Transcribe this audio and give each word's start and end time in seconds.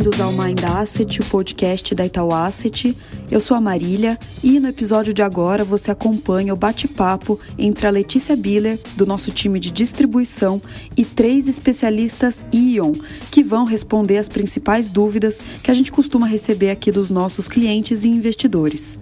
bem-vindos 0.00 0.20
ao 0.22 0.32
Mind 0.32 0.64
Asset, 0.64 1.20
o 1.20 1.24
podcast 1.26 1.94
da 1.94 2.06
Itaú 2.06 2.32
Asset. 2.32 2.96
Eu 3.30 3.38
sou 3.38 3.54
a 3.54 3.60
Marília 3.60 4.18
e 4.42 4.58
no 4.58 4.68
episódio 4.68 5.12
de 5.12 5.20
agora 5.20 5.62
você 5.62 5.90
acompanha 5.90 6.54
o 6.54 6.56
bate-papo 6.56 7.38
entre 7.58 7.86
a 7.86 7.90
Letícia 7.90 8.34
Biller, 8.34 8.80
do 8.96 9.04
nosso 9.04 9.30
time 9.30 9.60
de 9.60 9.70
distribuição, 9.70 10.58
e 10.96 11.04
três 11.04 11.48
especialistas 11.48 12.42
Ion, 12.50 12.92
que 13.30 13.42
vão 13.42 13.66
responder 13.66 14.16
as 14.16 14.26
principais 14.26 14.88
dúvidas 14.88 15.38
que 15.62 15.70
a 15.70 15.74
gente 15.74 15.92
costuma 15.92 16.26
receber 16.26 16.70
aqui 16.70 16.90
dos 16.90 17.10
nossos 17.10 17.46
clientes 17.46 18.02
e 18.02 18.08
investidores. 18.08 18.98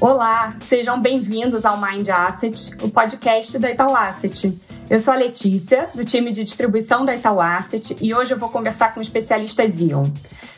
Olá, 0.00 0.56
sejam 0.58 1.02
bem-vindos 1.02 1.66
ao 1.66 1.78
Mind 1.78 2.08
Asset, 2.08 2.70
o 2.82 2.88
podcast 2.88 3.58
da 3.58 3.70
Itaú 3.70 3.94
Asset. 3.94 4.58
Eu 4.88 5.00
sou 5.00 5.12
a 5.12 5.16
Letícia, 5.16 5.88
do 5.94 6.04
time 6.04 6.30
de 6.30 6.44
distribuição 6.44 7.04
da 7.04 7.16
Itaú 7.16 7.40
Asset, 7.40 7.96
e 8.00 8.14
hoje 8.14 8.32
eu 8.32 8.38
vou 8.38 8.48
conversar 8.48 8.94
com 8.94 9.00
especialistas 9.00 9.80
Ion. 9.80 10.04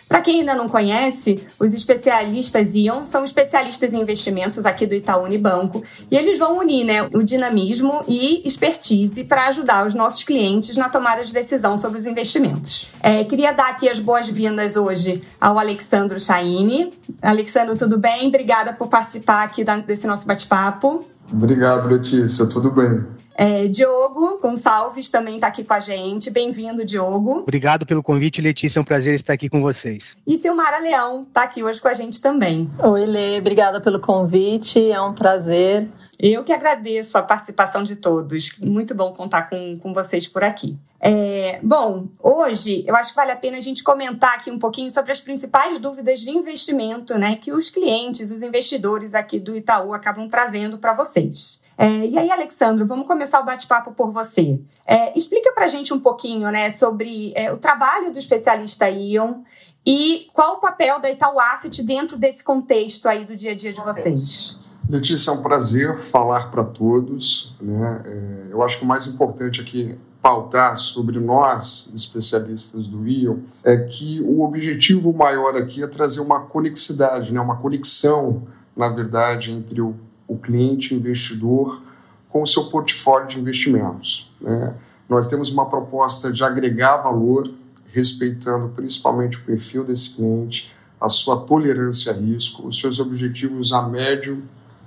Para 0.07 0.21
quem 0.21 0.41
ainda 0.41 0.55
não 0.55 0.69
conhece, 0.69 1.47
os 1.59 1.73
especialistas 1.73 2.75
Ion 2.75 3.07
são 3.07 3.25
especialistas 3.25 3.93
em 3.93 4.01
investimentos 4.01 4.67
aqui 4.67 4.87
do 4.87 4.95
Itaú 4.95 5.25
Unibanco 5.25 5.83
e 6.11 6.17
eles 6.17 6.39
vão 6.39 6.59
unir 6.59 6.85
né, 6.85 7.09
o 7.15 7.23
dinamismo 7.23 8.03
e 8.07 8.47
expertise 8.47 9.25
para 9.25 9.49
ajudar 9.49 9.87
os 9.87 9.95
nossos 9.95 10.23
clientes 10.23 10.77
na 10.77 10.91
tomada 10.91 11.25
de 11.25 11.33
decisão 11.33 11.79
sobre 11.79 11.99
os 11.99 12.07
investimentos. 12.07 12.87
É, 13.03 13.25
queria 13.25 13.53
dar 13.53 13.69
aqui 13.69 13.89
as 13.89 13.99
boas-vindas 13.99 14.77
hoje 14.77 15.23
ao 15.41 15.59
Alexandro 15.59 16.19
Chaine. 16.21 16.91
Alexandro, 17.23 17.77
tudo 17.77 17.97
bem? 17.99 18.29
Obrigada 18.29 18.75
por 18.75 18.89
participar 18.89 19.45
aqui 19.45 19.65
desse 19.87 20.07
nosso 20.07 20.27
bate-papo. 20.27 21.05
Obrigado, 21.33 21.89
Letícia. 21.89 22.47
Tudo 22.47 22.71
bem. 22.71 23.07
É, 23.41 23.69
Diogo 23.69 24.41
Gonçalves 24.43 25.11
também 25.11 25.37
está 25.37 25.47
aqui 25.47 25.63
com 25.63 25.73
a 25.73 25.79
gente. 25.79 26.29
Bem-vindo, 26.29 26.85
Diogo. 26.85 27.39
Obrigado 27.39 27.87
pelo 27.87 28.03
convite, 28.03 28.43
Letícia. 28.43 28.81
É 28.81 28.83
um 28.83 28.85
prazer 28.85 29.15
estar 29.15 29.33
aqui 29.33 29.49
com 29.49 29.61
vocês. 29.61 30.17
E 30.27 30.37
Silmara 30.37 30.81
Leão 30.81 31.23
está 31.23 31.45
aqui 31.45 31.63
hoje 31.63 31.81
com 31.81 31.87
a 31.87 31.95
gente 31.95 32.21
também. 32.21 32.69
Oi, 32.81 33.07
Lê. 33.07 33.39
Obrigada 33.39 33.81
pelo 33.81 34.01
convite. 34.01 34.91
É 34.91 35.01
um 35.01 35.13
prazer. 35.13 35.89
Eu 36.19 36.43
que 36.43 36.53
agradeço 36.53 37.17
a 37.17 37.23
participação 37.23 37.85
de 37.85 37.95
todos. 37.95 38.59
Muito 38.59 38.93
bom 38.95 39.13
contar 39.13 39.49
com, 39.49 39.79
com 39.79 39.95
vocês 39.95 40.27
por 40.27 40.43
aqui. 40.43 40.77
É, 41.01 41.61
bom, 41.63 42.09
hoje 42.21 42.85
eu 42.85 42.97
acho 42.97 43.11
que 43.11 43.17
vale 43.17 43.31
a 43.31 43.37
pena 43.37 43.57
a 43.57 43.61
gente 43.61 43.85
comentar 43.85 44.35
aqui 44.35 44.51
um 44.51 44.59
pouquinho 44.59 44.91
sobre 44.91 45.13
as 45.13 45.21
principais 45.21 45.79
dúvidas 45.79 46.19
de 46.19 46.31
investimento 46.31 47.17
né, 47.17 47.37
que 47.37 47.53
os 47.53 47.71
clientes, 47.71 48.33
os 48.33 48.43
investidores 48.43 49.15
aqui 49.15 49.39
do 49.39 49.57
Itaú 49.57 49.95
acabam 49.95 50.27
trazendo 50.27 50.77
para 50.77 50.93
vocês. 50.93 51.63
É, 51.77 51.89
e 52.05 52.19
aí, 52.19 52.29
Alexandro, 52.33 52.85
vamos 52.85 53.07
começar 53.07 53.39
o 53.39 53.45
bate-papo 53.45 53.93
por 53.93 54.11
você. 54.11 54.59
É, 54.85 55.17
explica 55.17 55.53
para 55.53 55.67
a 55.67 55.69
gente 55.69 55.95
um 55.95 56.01
pouquinho 56.01 56.51
né, 56.51 56.73
sobre 56.73 57.33
é, 57.37 57.53
o 57.53 57.57
trabalho 57.59 58.11
do 58.11 58.19
especialista 58.19 58.91
Ion 58.91 59.43
e 59.87 60.27
qual 60.35 60.57
o 60.57 60.61
papel 60.61 60.99
da 60.99 61.09
Itaú 61.09 61.39
Asset 61.39 61.81
dentro 61.85 62.17
desse 62.17 62.43
contexto 62.43 63.09
aí 63.09 63.25
do 63.25 63.37
dia 63.37 63.53
a 63.53 63.55
dia 63.55 63.73
de 63.73 63.81
vocês. 63.81 64.59
Letícia, 64.89 65.31
é 65.31 65.35
um 65.35 65.43
prazer 65.43 65.99
falar 65.99 66.51
para 66.51 66.65
todos. 66.65 67.55
Né? 67.61 68.03
É, 68.05 68.53
eu 68.53 68.63
acho 68.63 68.79
que 68.79 68.85
o 68.85 68.89
mais 68.89 69.07
importante 69.07 69.61
aqui 69.61 69.99
pautar 70.23 70.77
sobre 70.77 71.21
nós, 71.21 71.93
especialistas 71.95 72.87
do 72.87 73.07
Ion, 73.07 73.39
é 73.63 73.77
que 73.77 74.21
o 74.23 74.43
objetivo 74.43 75.13
maior 75.13 75.57
aqui 75.57 75.83
é 75.83 75.87
trazer 75.87 76.21
uma 76.21 76.41
conexidade, 76.41 77.33
né? 77.33 77.41
uma 77.41 77.57
conexão, 77.57 78.43
na 78.77 78.89
verdade, 78.89 79.53
entre 79.53 79.81
o 79.81 79.95
o 80.29 80.37
cliente 80.37 80.95
investidor 80.95 81.83
com 82.29 82.43
o 82.43 82.47
seu 82.47 82.65
portfólio 82.65 83.27
de 83.27 83.41
investimentos. 83.41 84.31
Né? 84.39 84.75
Nós 85.09 85.27
temos 85.27 85.51
uma 85.51 85.65
proposta 85.65 86.31
de 86.31 86.45
agregar 86.45 86.99
valor, 86.99 87.51
respeitando 87.91 88.69
principalmente 88.69 89.39
o 89.39 89.41
perfil 89.41 89.83
desse 89.83 90.15
cliente, 90.15 90.71
a 91.01 91.09
sua 91.09 91.41
tolerância 91.41 92.13
a 92.13 92.15
risco, 92.15 92.69
os 92.69 92.79
seus 92.79 93.01
objetivos 93.01 93.73
a 93.73 93.83
médio 93.89 94.43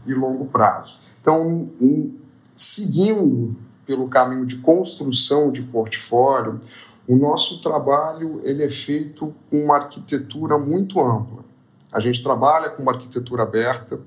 e 0.05 0.13
longo 0.13 0.45
prazo. 0.45 0.99
Então, 1.19 1.69
seguindo 2.55 3.55
pelo 3.85 4.07
caminho 4.07 4.45
de 4.45 4.57
construção 4.57 5.51
de 5.51 5.61
portfólio, 5.61 6.59
o 7.07 7.15
nosso 7.15 7.61
trabalho 7.61 8.39
ele 8.43 8.63
é 8.63 8.69
feito 8.69 9.33
com 9.49 9.65
uma 9.65 9.75
arquitetura 9.75 10.57
muito 10.57 10.99
ampla. 10.99 11.43
A 11.91 11.99
gente 11.99 12.23
trabalha 12.23 12.69
com 12.69 12.81
uma 12.81 12.93
arquitetura 12.93 13.43
aberta, 13.43 13.99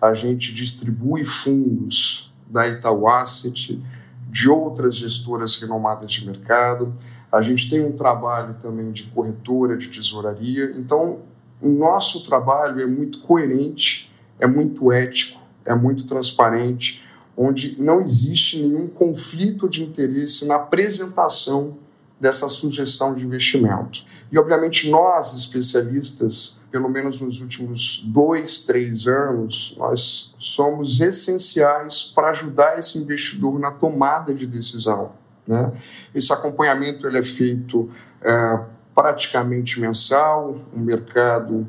a 0.00 0.14
gente 0.14 0.54
distribui 0.54 1.24
fundos 1.24 2.32
da 2.46 2.68
Itaú 2.68 3.08
Asset, 3.08 3.82
de 4.30 4.48
outras 4.48 4.94
gestoras 4.94 5.60
renomadas 5.60 6.12
de 6.12 6.24
mercado, 6.24 6.94
a 7.32 7.42
gente 7.42 7.68
tem 7.68 7.84
um 7.84 7.92
trabalho 7.92 8.54
também 8.62 8.92
de 8.92 9.04
corretora, 9.04 9.76
de 9.76 9.88
tesouraria. 9.88 10.72
Então, 10.76 11.20
o 11.60 11.68
nosso 11.68 12.24
trabalho 12.24 12.80
é 12.80 12.86
muito 12.86 13.20
coerente, 13.20 14.12
é 14.38 14.46
muito 14.46 14.92
ético, 14.92 15.40
é 15.64 15.74
muito 15.74 16.04
transparente, 16.04 17.02
onde 17.36 17.80
não 17.80 18.00
existe 18.00 18.60
nenhum 18.60 18.86
conflito 18.88 19.68
de 19.68 19.82
interesse 19.82 20.46
na 20.46 20.56
apresentação 20.56 21.76
dessa 22.20 22.48
sugestão 22.48 23.14
de 23.14 23.24
investimento. 23.24 24.04
E, 24.30 24.38
obviamente, 24.38 24.88
nós, 24.88 25.34
especialistas, 25.34 26.56
pelo 26.70 26.88
menos 26.88 27.20
nos 27.20 27.40
últimos 27.40 28.02
dois, 28.06 28.64
três 28.64 29.06
anos, 29.06 29.74
nós 29.76 30.34
somos 30.38 31.00
essenciais 31.00 32.12
para 32.14 32.30
ajudar 32.30 32.78
esse 32.78 32.96
investidor 32.96 33.58
na 33.58 33.72
tomada 33.72 34.32
de 34.32 34.46
decisão. 34.46 35.12
Né? 35.46 35.72
Esse 36.14 36.32
acompanhamento 36.32 37.06
ele 37.06 37.18
é 37.18 37.22
feito 37.22 37.90
é, 38.22 38.60
praticamente 38.94 39.80
mensal, 39.80 40.56
o 40.72 40.78
mercado 40.78 41.68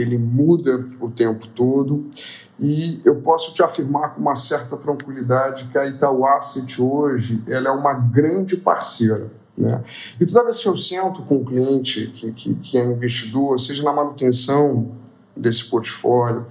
ele 0.00 0.18
muda 0.18 0.86
o 1.00 1.10
tempo 1.10 1.46
todo 1.48 2.06
e 2.58 3.00
eu 3.04 3.16
posso 3.16 3.54
te 3.54 3.62
afirmar 3.62 4.14
com 4.14 4.20
uma 4.20 4.36
certa 4.36 4.76
tranquilidade 4.76 5.64
que 5.70 5.78
a 5.78 5.86
Itaú 5.86 6.26
Asset 6.26 6.80
hoje 6.82 7.42
ela 7.48 7.68
é 7.68 7.72
uma 7.72 7.94
grande 7.94 8.56
parceira 8.56 9.30
né? 9.58 9.82
E 10.20 10.24
toda 10.24 10.44
vez 10.44 10.60
que 10.60 10.68
eu 10.68 10.76
sento 10.76 11.22
com 11.22 11.38
um 11.38 11.44
cliente 11.44 12.06
que, 12.14 12.32
que, 12.32 12.54
que 12.54 12.78
é 12.78 12.84
investidor, 12.84 13.58
seja 13.58 13.82
na 13.82 13.92
manutenção 13.92 14.92
desse 15.36 15.64
portfólio 15.68 16.46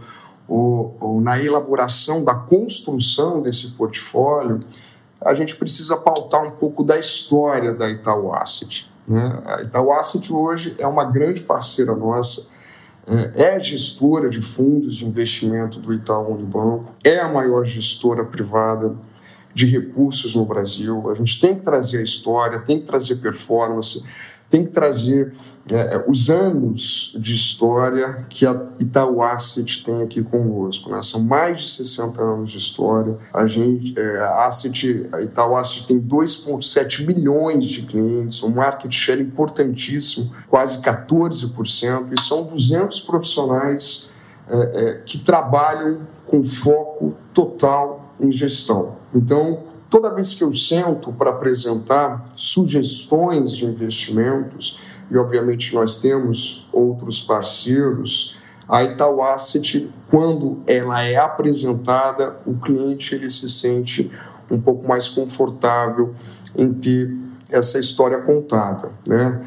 ou, 0.47 0.97
ou, 1.00 1.22
na 1.22 1.41
elaboração 1.41 2.24
da 2.24 2.35
construção 2.35 3.41
desse 3.41 3.72
portfólio, 3.72 4.59
a 5.22 5.34
gente 5.34 5.56
precisa 5.56 5.97
pautar 5.97 6.44
um 6.44 6.52
pouco 6.52 6.84
da 6.84 7.00
história 7.00 7.74
da 7.74 7.90
Itaú 7.90 8.34
Asset. 8.34 8.91
Né? 9.08 9.41
A 9.46 9.62
Itaú 9.62 9.91
Asset 9.94 10.31
hoje 10.31 10.75
é 10.78 10.85
uma 10.85 11.06
grande 11.06 11.41
parceira 11.41 11.96
nossa, 11.96 12.50
é, 13.07 13.56
é 13.56 13.59
gestora 13.59 14.29
de 14.29 14.41
fundos 14.41 14.95
de 14.95 15.06
investimento 15.06 15.79
do 15.79 15.94
Itaú 15.94 16.34
Unibanco, 16.34 16.94
é 17.03 17.19
a 17.19 17.31
maior 17.31 17.66
gestora 17.66 18.25
privada 18.25 18.95
de 19.53 19.66
recursos 19.66 20.35
no 20.35 20.45
Brasil. 20.45 21.09
A 21.09 21.16
gente 21.16 21.40
tem 21.40 21.56
que 21.56 21.62
trazer 21.62 22.00
a 22.00 22.03
história, 22.03 22.59
tem 22.59 22.79
que 22.79 22.85
trazer 22.85 23.16
performance, 23.16 24.06
tem 24.50 24.66
que 24.66 24.72
trazer 24.72 25.34
é, 25.69 25.96
é 25.96 26.06
os 26.08 26.30
anos 26.30 27.16
de 27.19 27.35
história 27.35 28.25
que 28.30 28.46
a 28.46 28.68
Itaú 28.80 29.22
Asset 29.22 29.84
tem 29.84 30.02
aqui 30.02 30.24
conosco. 30.24 30.90
Né? 30.90 31.02
São 31.02 31.22
mais 31.22 31.59
de 31.59 31.69
60 31.69 32.22
anos 32.22 32.52
de 32.52 32.58
história. 32.58 33.18
A 33.34 33.46
gente, 33.47 33.97
é, 34.00 34.19
a, 34.19 34.46
Asset, 34.46 35.08
a 35.12 35.22
Itaú 35.22 35.56
Asset 35.56 35.85
tem 35.85 36.00
2,7 36.00 37.06
milhões 37.06 37.66
de 37.66 37.81
clientes, 37.81 38.41
um 38.44 38.52
market 38.52 38.94
share 38.94 39.22
importantíssimo, 39.22 40.31
quase 40.50 40.81
14%, 40.81 42.14
e 42.18 42.22
são 42.22 42.46
200 42.46 43.02
profissionais 43.02 44.14
é, 44.50 44.56
é, 44.56 44.94
que 45.06 45.18
trabalham 45.18 46.02
com 46.25 46.44
foco 46.44 47.16
total 47.34 48.14
em 48.19 48.31
gestão. 48.31 48.96
Então, 49.14 49.66
toda 49.89 50.13
vez 50.13 50.34
que 50.34 50.43
eu 50.43 50.53
sento 50.53 51.11
para 51.13 51.29
apresentar 51.29 52.31
sugestões 52.35 53.51
de 53.51 53.66
investimentos, 53.66 54.79
e 55.09 55.17
obviamente 55.17 55.73
nós 55.73 56.01
temos 56.01 56.67
outros 56.72 57.22
parceiros, 57.22 58.37
a 58.67 58.84
Itaú 58.84 59.22
Asset, 59.22 59.89
quando 60.09 60.61
ela 60.67 61.01
é 61.01 61.16
apresentada, 61.16 62.37
o 62.45 62.55
cliente 62.55 63.16
ele 63.16 63.29
se 63.29 63.49
sente 63.49 64.11
um 64.51 64.59
pouco 64.59 64.87
mais 64.87 65.07
confortável 65.07 66.13
em 66.55 66.73
ter 66.73 67.16
essa 67.49 67.79
história 67.79 68.17
contada, 68.19 68.91
né? 69.07 69.41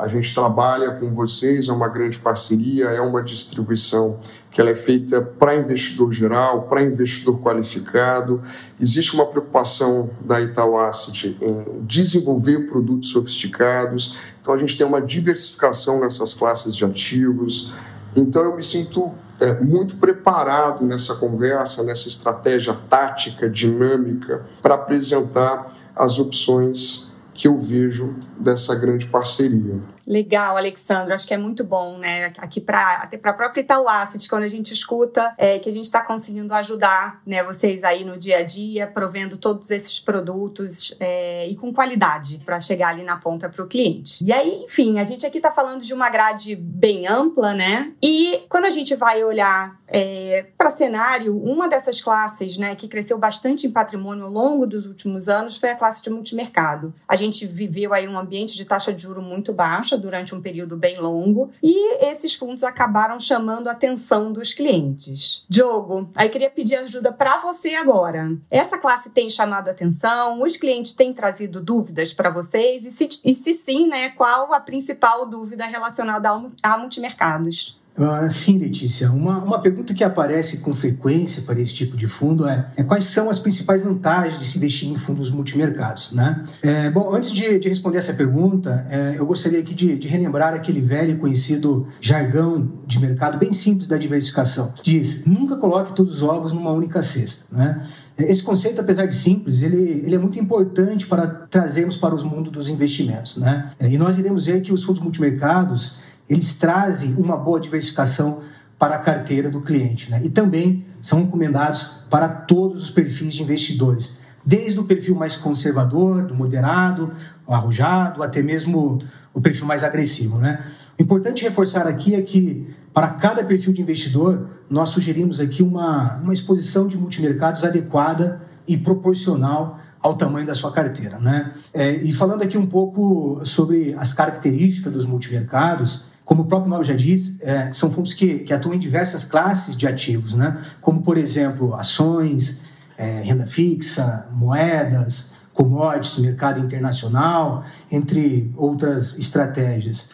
A 0.00 0.06
gente 0.06 0.32
trabalha 0.32 0.92
com 0.92 1.12
vocês, 1.12 1.68
é 1.68 1.72
uma 1.72 1.88
grande 1.88 2.18
parceria, 2.18 2.86
é 2.86 3.00
uma 3.00 3.20
distribuição 3.20 4.20
que 4.50 4.60
ela 4.60 4.70
é 4.70 4.74
feita 4.74 5.20
para 5.20 5.56
investidor 5.56 6.12
geral, 6.12 6.62
para 6.62 6.82
investidor 6.82 7.40
qualificado. 7.40 8.40
Existe 8.80 9.14
uma 9.14 9.26
preocupação 9.26 10.10
da 10.20 10.40
Itaú 10.40 10.78
Asset 10.78 11.36
em 11.40 11.84
desenvolver 11.84 12.68
produtos 12.68 13.10
sofisticados, 13.10 14.16
então 14.40 14.54
a 14.54 14.58
gente 14.58 14.78
tem 14.78 14.86
uma 14.86 15.00
diversificação 15.00 16.00
nessas 16.00 16.32
classes 16.32 16.76
de 16.76 16.84
ativos. 16.84 17.74
Então 18.14 18.44
eu 18.44 18.56
me 18.56 18.62
sinto 18.62 19.12
é, 19.40 19.52
muito 19.60 19.96
preparado 19.96 20.84
nessa 20.84 21.16
conversa, 21.16 21.82
nessa 21.82 22.08
estratégia 22.08 22.76
tática, 22.88 23.50
dinâmica, 23.50 24.46
para 24.62 24.74
apresentar 24.74 25.74
as 25.94 26.20
opções 26.20 27.07
que 27.38 27.46
eu 27.46 27.56
vejo 27.56 28.16
dessa 28.38 28.74
grande 28.74 29.06
parceria. 29.06 29.76
Legal, 30.08 30.56
Alexandre. 30.56 31.12
Acho 31.12 31.28
que 31.28 31.34
é 31.34 31.36
muito 31.36 31.62
bom, 31.62 31.98
né? 31.98 32.32
Aqui 32.38 32.62
para 32.62 33.02
até 33.02 33.18
para 33.18 33.32
a 33.32 33.34
própria 33.34 33.60
Itaú 33.60 33.86
Asset, 33.86 34.26
quando 34.26 34.44
a 34.44 34.48
gente 34.48 34.72
escuta 34.72 35.34
é, 35.36 35.58
que 35.58 35.68
a 35.68 35.72
gente 35.72 35.84
está 35.84 36.00
conseguindo 36.00 36.54
ajudar, 36.54 37.20
né, 37.26 37.44
vocês 37.44 37.84
aí 37.84 38.06
no 38.06 38.16
dia 38.16 38.38
a 38.38 38.42
dia, 38.42 38.86
provendo 38.86 39.36
todos 39.36 39.70
esses 39.70 40.00
produtos 40.00 40.96
é, 40.98 41.46
e 41.46 41.54
com 41.56 41.74
qualidade 41.74 42.40
para 42.44 42.58
chegar 42.58 42.88
ali 42.88 43.02
na 43.02 43.18
ponta 43.18 43.50
para 43.50 43.62
o 43.62 43.66
cliente. 43.66 44.24
E 44.24 44.32
aí, 44.32 44.64
enfim, 44.64 44.98
a 44.98 45.04
gente 45.04 45.26
aqui 45.26 45.36
está 45.36 45.50
falando 45.50 45.82
de 45.82 45.92
uma 45.92 46.08
grade 46.08 46.56
bem 46.56 47.06
ampla, 47.06 47.52
né? 47.52 47.92
E 48.02 48.44
quando 48.48 48.64
a 48.64 48.70
gente 48.70 48.94
vai 48.94 49.22
olhar 49.22 49.78
é, 49.86 50.46
para 50.56 50.70
cenário, 50.70 51.36
uma 51.36 51.68
dessas 51.68 52.00
classes, 52.00 52.56
né, 52.56 52.74
que 52.74 52.88
cresceu 52.88 53.18
bastante 53.18 53.66
em 53.66 53.70
patrimônio 53.70 54.24
ao 54.24 54.30
longo 54.30 54.66
dos 54.66 54.86
últimos 54.86 55.28
anos 55.28 55.58
foi 55.58 55.70
a 55.70 55.76
classe 55.76 56.02
de 56.02 56.08
multimercado. 56.08 56.94
A 57.06 57.16
gente 57.16 57.46
viveu 57.46 57.92
aí 57.92 58.08
um 58.08 58.18
ambiente 58.18 58.56
de 58.56 58.64
taxa 58.64 58.92
de 58.92 59.02
juro 59.02 59.20
muito 59.20 59.52
baixa 59.52 59.97
durante 59.98 60.34
um 60.34 60.40
período 60.40 60.76
bem 60.76 60.98
longo 60.98 61.50
e 61.62 62.04
esses 62.04 62.34
fundos 62.34 62.62
acabaram 62.62 63.18
chamando 63.18 63.68
a 63.68 63.72
atenção 63.72 64.32
dos 64.32 64.52
clientes. 64.52 65.44
Diogo, 65.48 66.10
aí 66.14 66.28
queria 66.28 66.50
pedir 66.50 66.76
ajuda 66.76 67.12
para 67.12 67.38
você 67.38 67.74
agora. 67.74 68.36
Essa 68.50 68.78
classe 68.78 69.10
tem 69.10 69.28
chamado 69.28 69.68
a 69.68 69.72
atenção? 69.72 70.42
Os 70.42 70.56
clientes 70.56 70.94
têm 70.94 71.12
trazido 71.12 71.60
dúvidas 71.60 72.12
para 72.12 72.30
vocês? 72.30 72.84
E 72.84 72.90
se, 72.90 73.08
e 73.24 73.34
se 73.34 73.54
sim, 73.54 73.88
né, 73.88 74.10
qual 74.10 74.52
a 74.52 74.60
principal 74.60 75.26
dúvida 75.26 75.66
relacionada 75.66 76.28
a 76.62 76.78
multimercados? 76.78 77.78
Uh, 77.98 78.30
sim, 78.30 78.58
Letícia. 78.58 79.10
Uma, 79.10 79.38
uma 79.38 79.60
pergunta 79.60 79.92
que 79.92 80.04
aparece 80.04 80.58
com 80.58 80.72
frequência 80.72 81.42
para 81.42 81.60
esse 81.60 81.74
tipo 81.74 81.96
de 81.96 82.06
fundo 82.06 82.46
é, 82.46 82.70
é 82.76 82.82
quais 82.84 83.04
são 83.06 83.28
as 83.28 83.40
principais 83.40 83.82
vantagens 83.82 84.38
de 84.38 84.46
se 84.46 84.56
investir 84.56 84.88
em 84.88 84.94
fundos 84.94 85.32
multimercados, 85.32 86.12
né? 86.12 86.44
É, 86.62 86.88
bom, 86.90 87.12
antes 87.12 87.32
de, 87.32 87.58
de, 87.58 87.68
responder 87.68 87.98
essa 87.98 88.14
pergunta, 88.14 88.86
é, 88.88 89.16
eu 89.18 89.26
gostaria 89.26 89.58
aqui 89.58 89.74
de, 89.74 89.98
de, 89.98 90.06
relembrar 90.06 90.54
aquele 90.54 90.80
velho 90.80 91.12
e 91.12 91.16
conhecido 91.16 91.88
jargão 92.00 92.70
de 92.86 93.00
mercado 93.00 93.36
bem 93.36 93.52
simples 93.52 93.88
da 93.88 93.96
diversificação. 93.96 94.72
Diz, 94.82 95.24
nunca 95.26 95.56
coloque 95.56 95.94
todos 95.94 96.14
os 96.16 96.22
ovos 96.22 96.52
numa 96.52 96.70
única 96.70 97.02
cesta, 97.02 97.46
né? 97.50 97.84
Esse 98.16 98.42
conceito, 98.42 98.80
apesar 98.80 99.06
de 99.06 99.14
simples, 99.14 99.62
ele, 99.62 100.02
ele 100.04 100.14
é 100.14 100.18
muito 100.18 100.40
importante 100.40 101.06
para 101.06 101.26
trazermos 101.26 101.96
para 101.96 102.14
os 102.14 102.24
mundos 102.24 102.52
dos 102.52 102.68
investimentos, 102.68 103.36
né? 103.36 103.70
É, 103.78 103.88
e 103.88 103.96
nós 103.96 104.18
iremos 104.18 104.46
ver 104.46 104.60
que 104.60 104.72
os 104.72 104.82
fundos 104.82 105.00
multimercados 105.00 105.98
eles 106.28 106.58
trazem 106.58 107.14
uma 107.14 107.36
boa 107.36 107.60
diversificação 107.60 108.42
para 108.78 108.96
a 108.96 108.98
carteira 108.98 109.50
do 109.50 109.60
cliente. 109.60 110.10
Né? 110.10 110.20
E 110.24 110.30
também 110.30 110.84
são 111.00 111.24
recomendados 111.24 112.04
para 112.08 112.28
todos 112.28 112.84
os 112.84 112.90
perfis 112.90 113.34
de 113.34 113.42
investidores, 113.42 114.18
desde 114.44 114.78
o 114.78 114.84
perfil 114.84 115.14
mais 115.14 115.36
conservador, 115.36 116.26
do 116.26 116.34
moderado, 116.34 117.12
arrojado, 117.46 118.22
até 118.22 118.42
mesmo 118.42 118.98
o 119.34 119.40
perfil 119.40 119.66
mais 119.66 119.82
agressivo. 119.82 120.38
Né? 120.38 120.64
O 120.98 121.02
importante 121.02 121.42
reforçar 121.42 121.86
aqui 121.86 122.14
é 122.14 122.22
que, 122.22 122.68
para 122.92 123.08
cada 123.08 123.42
perfil 123.44 123.72
de 123.72 123.82
investidor, 123.82 124.48
nós 124.70 124.90
sugerimos 124.90 125.40
aqui 125.40 125.62
uma, 125.62 126.16
uma 126.16 126.32
exposição 126.32 126.86
de 126.86 126.96
multimercados 126.96 127.64
adequada 127.64 128.42
e 128.66 128.76
proporcional 128.76 129.80
ao 130.00 130.14
tamanho 130.14 130.46
da 130.46 130.54
sua 130.54 130.72
carteira. 130.72 131.18
Né? 131.18 131.52
É, 131.72 131.92
e 131.92 132.12
falando 132.12 132.42
aqui 132.42 132.56
um 132.56 132.66
pouco 132.66 133.40
sobre 133.44 133.94
as 133.98 134.12
características 134.12 134.92
dos 134.92 135.04
multimercados, 135.04 136.04
como 136.28 136.42
o 136.42 136.44
próprio 136.44 136.68
nome 136.68 136.84
já 136.84 136.92
diz, 136.92 137.40
é, 137.40 137.72
são 137.72 137.90
fundos 137.90 138.12
que, 138.12 138.40
que, 138.40 138.52
atuam 138.52 138.74
em 138.74 138.78
diversas 138.78 139.24
classes 139.24 139.74
de 139.74 139.86
ativos, 139.86 140.34
né? 140.34 140.62
como, 140.78 141.00
por 141.00 141.16
exemplo, 141.16 141.74
ações, 141.74 142.60
é, 142.98 143.22
renda 143.22 143.46
fixa, 143.46 144.28
moedas, 144.30 145.32
commodities, 145.54 146.18
mercado 146.18 146.60
internacional, 146.60 147.64
entre 147.90 148.52
outras 148.58 149.16
estratégias. 149.16 150.10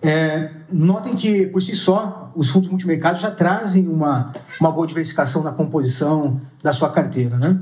É, 0.00 0.52
notem 0.72 1.14
que, 1.14 1.46
por 1.48 1.60
si 1.60 1.76
só, 1.76 2.32
os 2.34 2.48
fundos 2.48 2.70
multimercados 2.70 3.20
já 3.20 3.30
trazem 3.30 3.86
uma, 3.88 4.32
uma 4.58 4.72
boa 4.72 4.86
diversificação 4.86 5.42
na 5.42 5.52
composição 5.52 6.40
da 6.62 6.72
sua 6.72 6.88
carteira. 6.88 7.36
Né? 7.36 7.58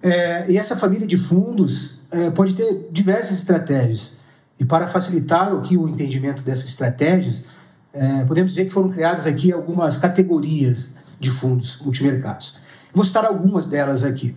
É, 0.00 0.48
e 0.52 0.56
essa 0.56 0.76
família 0.76 1.04
de 1.04 1.18
fundos 1.18 1.98
é, 2.12 2.30
pode 2.30 2.54
ter 2.54 2.88
diversas 2.92 3.38
estratégias. 3.38 4.22
E 4.58 4.64
para 4.64 4.86
facilitar 4.86 5.52
aqui 5.52 5.76
o 5.76 5.88
entendimento 5.88 6.42
dessas 6.42 6.66
estratégias, 6.66 7.44
é, 7.92 8.24
podemos 8.24 8.52
dizer 8.52 8.66
que 8.66 8.70
foram 8.70 8.90
criadas 8.90 9.26
aqui 9.26 9.52
algumas 9.52 9.96
categorias 9.96 10.88
de 11.18 11.30
fundos 11.30 11.80
multimercados. 11.80 12.58
Vou 12.94 13.04
citar 13.04 13.24
algumas 13.24 13.66
delas 13.66 14.04
aqui. 14.04 14.36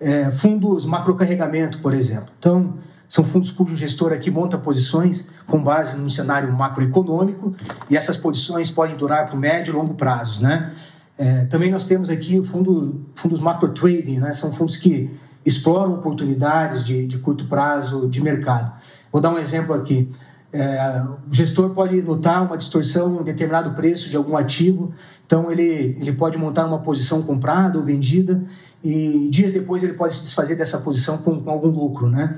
É, 0.00 0.30
fundos 0.30 0.84
macrocarregamento, 0.84 1.80
por 1.80 1.94
exemplo. 1.94 2.30
Então, 2.38 2.78
são 3.08 3.22
fundos 3.24 3.50
cujo 3.50 3.76
gestor 3.76 4.12
aqui 4.12 4.30
monta 4.30 4.56
posições 4.56 5.28
com 5.46 5.62
base 5.62 5.98
num 5.98 6.08
cenário 6.08 6.50
macroeconômico 6.50 7.54
e 7.90 7.96
essas 7.96 8.16
posições 8.16 8.70
podem 8.70 8.96
durar 8.96 9.28
por 9.28 9.38
médio 9.38 9.72
e 9.72 9.76
longo 9.76 9.94
prazo, 9.94 10.42
né? 10.42 10.72
É, 11.18 11.44
também 11.44 11.70
nós 11.70 11.86
temos 11.86 12.08
aqui 12.08 12.38
o 12.38 12.42
fundo, 12.42 13.04
fundos 13.14 13.40
macro 13.40 13.68
trading, 13.68 14.18
né? 14.18 14.32
São 14.32 14.50
fundos 14.50 14.78
que 14.78 15.10
exploram 15.44 15.92
oportunidades 15.92 16.84
de, 16.84 17.06
de 17.06 17.18
curto 17.18 17.44
prazo 17.44 18.08
de 18.08 18.18
mercado. 18.20 18.72
Vou 19.12 19.20
dar 19.20 19.30
um 19.30 19.38
exemplo 19.38 19.74
aqui. 19.74 20.10
É, 20.52 21.02
o 21.30 21.32
gestor 21.32 21.70
pode 21.70 22.00
notar 22.02 22.44
uma 22.44 22.56
distorção 22.56 23.20
em 23.20 23.24
determinado 23.24 23.70
preço 23.70 24.10
de 24.10 24.16
algum 24.16 24.36
ativo, 24.36 24.92
então 25.24 25.50
ele, 25.50 25.96
ele 25.98 26.12
pode 26.12 26.36
montar 26.36 26.66
uma 26.66 26.78
posição 26.78 27.22
comprada 27.22 27.78
ou 27.78 27.84
vendida 27.84 28.42
e 28.84 29.28
dias 29.30 29.52
depois 29.52 29.82
ele 29.82 29.94
pode 29.94 30.14
se 30.14 30.22
desfazer 30.22 30.56
dessa 30.56 30.78
posição 30.78 31.18
com, 31.18 31.40
com 31.40 31.50
algum 31.50 31.68
lucro, 31.68 32.08
né? 32.08 32.36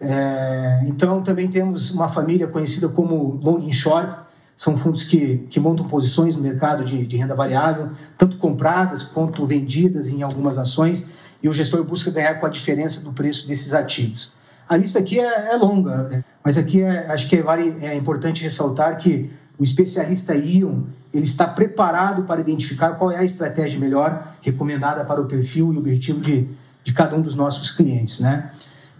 É, 0.00 0.82
então 0.86 1.22
também 1.22 1.48
temos 1.48 1.90
uma 1.90 2.08
família 2.08 2.46
conhecida 2.46 2.88
como 2.88 3.38
long 3.42 3.66
and 3.66 3.72
short, 3.72 4.16
são 4.56 4.76
fundos 4.78 5.02
que, 5.04 5.46
que 5.50 5.60
montam 5.60 5.86
posições 5.86 6.34
no 6.34 6.42
mercado 6.42 6.84
de, 6.84 7.06
de 7.06 7.16
renda 7.16 7.34
variável, 7.34 7.90
tanto 8.16 8.36
compradas 8.38 9.02
quanto 9.02 9.44
vendidas 9.44 10.08
em 10.08 10.22
algumas 10.22 10.56
ações, 10.56 11.08
e 11.42 11.48
o 11.48 11.52
gestor 11.52 11.84
busca 11.84 12.10
ganhar 12.10 12.34
com 12.40 12.46
a 12.46 12.48
diferença 12.48 13.02
do 13.02 13.12
preço 13.12 13.46
desses 13.46 13.74
ativos. 13.74 14.32
A 14.68 14.76
lista 14.76 14.98
aqui 14.98 15.20
é, 15.20 15.52
é 15.52 15.56
longa, 15.56 16.24
mas 16.44 16.56
aqui 16.56 16.82
é, 16.82 17.06
acho 17.10 17.28
que 17.28 17.36
é, 17.36 17.42
vale, 17.42 17.76
é 17.80 17.94
importante 17.94 18.42
ressaltar 18.42 18.96
que 18.98 19.30
o 19.58 19.64
especialista 19.64 20.34
Ion 20.34 20.82
ele 21.12 21.24
está 21.24 21.46
preparado 21.46 22.22
para 22.22 22.40
identificar 22.40 22.92
qual 22.92 23.12
é 23.12 23.18
a 23.18 23.24
estratégia 23.24 23.78
melhor 23.78 24.34
recomendada 24.40 25.04
para 25.04 25.20
o 25.20 25.26
perfil 25.26 25.72
e 25.74 25.78
objetivo 25.78 26.20
de, 26.20 26.48
de 26.82 26.92
cada 26.92 27.14
um 27.14 27.20
dos 27.20 27.36
nossos 27.36 27.70
clientes. 27.70 28.18
Né? 28.18 28.50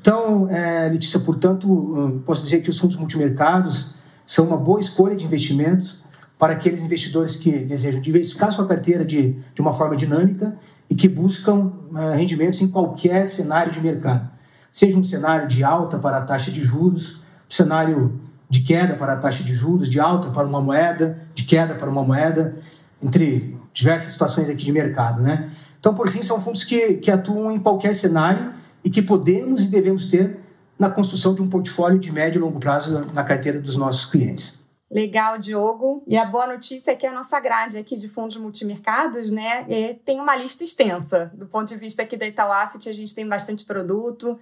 Então, 0.00 0.48
é, 0.50 0.88
Letícia, 0.90 1.20
portanto, 1.20 1.66
hum, 1.66 2.22
posso 2.24 2.42
dizer 2.42 2.60
que 2.60 2.68
os 2.68 2.78
fundos 2.78 2.96
multimercados 2.96 3.94
são 4.26 4.44
uma 4.44 4.56
boa 4.56 4.78
escolha 4.78 5.16
de 5.16 5.24
investimentos 5.24 6.02
para 6.38 6.52
aqueles 6.52 6.82
investidores 6.82 7.36
que 7.36 7.50
desejam 7.50 8.00
diversificar 8.00 8.52
sua 8.52 8.66
carteira 8.66 9.04
de, 9.04 9.36
de 9.54 9.60
uma 9.60 9.72
forma 9.72 9.96
dinâmica 9.96 10.56
e 10.90 10.94
que 10.94 11.08
buscam 11.08 11.72
uh, 11.92 12.14
rendimentos 12.14 12.60
em 12.60 12.68
qualquer 12.68 13.26
cenário 13.26 13.72
de 13.72 13.80
mercado 13.80 14.31
seja 14.72 14.98
um 14.98 15.04
cenário 15.04 15.46
de 15.46 15.62
alta 15.62 15.98
para 15.98 16.18
a 16.18 16.22
taxa 16.22 16.50
de 16.50 16.62
juros, 16.62 17.16
um 17.16 17.50
cenário 17.50 18.20
de 18.48 18.60
queda 18.60 18.94
para 18.94 19.14
a 19.14 19.16
taxa 19.16 19.44
de 19.44 19.54
juros, 19.54 19.90
de 19.90 20.00
alta 20.00 20.30
para 20.30 20.46
uma 20.46 20.60
moeda, 20.60 21.26
de 21.34 21.44
queda 21.44 21.74
para 21.74 21.88
uma 21.88 22.02
moeda, 22.02 22.56
entre 23.02 23.56
diversas 23.72 24.12
situações 24.12 24.48
aqui 24.48 24.64
de 24.64 24.72
mercado, 24.72 25.22
né? 25.22 25.50
Então, 25.78 25.94
por 25.94 26.08
fim, 26.08 26.22
são 26.22 26.40
fundos 26.40 26.62
que, 26.62 26.94
que 26.94 27.10
atuam 27.10 27.50
em 27.50 27.58
qualquer 27.58 27.94
cenário 27.94 28.52
e 28.84 28.90
que 28.90 29.02
podemos 29.02 29.64
e 29.64 29.68
devemos 29.68 30.06
ter 30.08 30.38
na 30.78 30.90
construção 30.90 31.34
de 31.34 31.42
um 31.42 31.48
portfólio 31.48 31.98
de 31.98 32.10
médio 32.10 32.38
e 32.38 32.42
longo 32.42 32.60
prazo 32.60 33.06
na 33.12 33.24
carteira 33.24 33.60
dos 33.60 33.76
nossos 33.76 34.04
clientes. 34.04 34.60
Legal, 34.90 35.38
Diogo. 35.38 36.04
E 36.06 36.18
a 36.18 36.24
boa 36.26 36.46
notícia 36.46 36.90
é 36.90 36.94
que 36.94 37.06
a 37.06 37.12
nossa 37.12 37.40
grade 37.40 37.78
aqui 37.78 37.96
de 37.96 38.08
fundos 38.08 38.36
multimercados, 38.36 39.30
né, 39.30 39.64
é, 39.68 39.94
tem 40.04 40.20
uma 40.20 40.36
lista 40.36 40.62
extensa. 40.62 41.32
Do 41.34 41.46
ponto 41.46 41.68
de 41.68 41.76
vista 41.76 42.02
aqui 42.02 42.16
da 42.16 42.26
Itaú 42.26 42.52
Asset, 42.52 42.90
a 42.90 42.92
gente 42.92 43.14
tem 43.14 43.26
bastante 43.26 43.64
produto. 43.64 44.38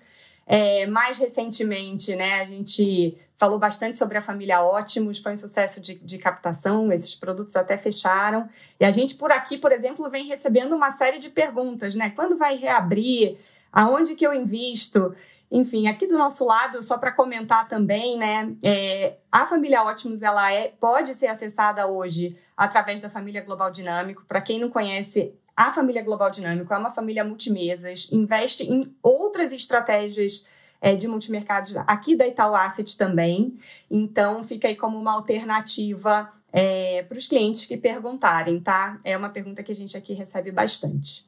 É, 0.52 0.84
mais 0.84 1.16
recentemente, 1.16 2.16
né, 2.16 2.40
a 2.40 2.44
gente 2.44 3.16
falou 3.36 3.56
bastante 3.56 3.96
sobre 3.96 4.18
a 4.18 4.20
família 4.20 4.60
Ótimos, 4.60 5.20
foi 5.20 5.34
um 5.34 5.36
sucesso 5.36 5.80
de, 5.80 5.94
de 5.94 6.18
captação, 6.18 6.92
esses 6.92 7.14
produtos 7.14 7.54
até 7.54 7.78
fecharam. 7.78 8.48
E 8.80 8.84
a 8.84 8.90
gente, 8.90 9.14
por 9.14 9.30
aqui, 9.30 9.56
por 9.56 9.70
exemplo, 9.70 10.10
vem 10.10 10.26
recebendo 10.26 10.74
uma 10.74 10.90
série 10.90 11.20
de 11.20 11.30
perguntas, 11.30 11.94
né? 11.94 12.10
Quando 12.10 12.36
vai 12.36 12.56
reabrir? 12.56 13.38
Aonde 13.72 14.16
que 14.16 14.26
eu 14.26 14.34
invisto? 14.34 15.14
Enfim, 15.52 15.86
aqui 15.86 16.04
do 16.08 16.18
nosso 16.18 16.44
lado, 16.44 16.82
só 16.82 16.98
para 16.98 17.12
comentar 17.12 17.68
também, 17.68 18.18
né? 18.18 18.52
É, 18.60 19.18
a 19.30 19.46
família 19.46 19.84
Ótimos 19.84 20.20
ela 20.20 20.52
é, 20.52 20.72
pode 20.80 21.14
ser 21.14 21.28
acessada 21.28 21.86
hoje 21.86 22.36
através 22.56 23.00
da 23.00 23.08
família 23.08 23.40
Global 23.40 23.70
Dinâmico. 23.70 24.24
Para 24.26 24.40
quem 24.40 24.58
não 24.58 24.68
conhece, 24.68 25.32
a 25.60 25.74
família 25.74 26.02
Global 26.02 26.30
Dinâmico 26.30 26.72
é 26.72 26.78
uma 26.78 26.90
família 26.90 27.22
multimesas, 27.22 28.10
investe 28.10 28.62
em 28.62 28.96
outras 29.02 29.52
estratégias 29.52 30.46
é, 30.80 30.96
de 30.96 31.06
multimercados 31.06 31.76
aqui 31.76 32.16
da 32.16 32.26
Itaú 32.26 32.54
Asset 32.54 32.96
também. 32.96 33.58
Então, 33.90 34.42
fica 34.42 34.68
aí 34.68 34.74
como 34.74 34.98
uma 34.98 35.12
alternativa 35.12 36.32
é, 36.50 37.02
para 37.02 37.18
os 37.18 37.26
clientes 37.26 37.66
que 37.66 37.76
perguntarem, 37.76 38.58
tá? 38.58 38.98
É 39.04 39.14
uma 39.14 39.28
pergunta 39.28 39.62
que 39.62 39.70
a 39.70 39.76
gente 39.76 39.94
aqui 39.98 40.14
recebe 40.14 40.50
bastante. 40.50 41.26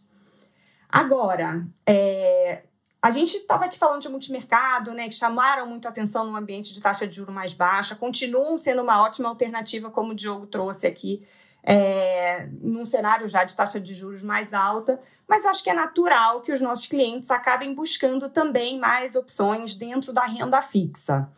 Agora, 0.89 1.67
é, 1.87 2.63
A 3.05 3.11
gente 3.11 3.37
estava 3.37 3.65
aqui 3.65 3.77
falando 3.77 4.01
de 4.01 4.09
multimercado, 4.09 4.93
né, 4.95 5.09
que 5.09 5.15
chamaram 5.17 5.67
muito 5.67 5.89
atenção 5.89 6.25
no 6.25 6.37
ambiente 6.37 6.73
de 6.73 6.81
taxa 6.81 7.05
de 7.05 7.17
juro 7.17 7.33
mais 7.33 7.53
baixa, 7.53 7.97
continuam 7.97 8.57
sendo 8.59 8.81
uma 8.81 9.03
ótima 9.03 9.29
alternativa, 9.29 9.91
como 9.91 10.13
o 10.13 10.15
Diogo 10.15 10.47
trouxe 10.47 10.87
aqui, 10.87 11.27
é, 11.63 12.49
num 12.61 12.85
cenário 12.85 13.29
já 13.29 13.45
de 13.45 13.55
taxa 13.55 13.81
de 13.81 13.95
juros 13.95 14.23
mais 14.23 14.53
alta, 14.53 15.01
mas 15.29 15.47
acho 15.47 15.63
que 15.63 15.71
é 15.71 15.75
natural 15.75 16.41
que 16.41 16.53
os 16.53 16.61
nossos 16.61 16.87
clientes 16.87 17.31
acabem 17.31 17.75
buscando 17.75 18.29
também 18.29 18.79
mais 18.79 19.15
opções 19.15 19.75
dentro 19.75 20.13
da 20.13 20.25
renda 20.25 20.61
fixa. 20.61 21.29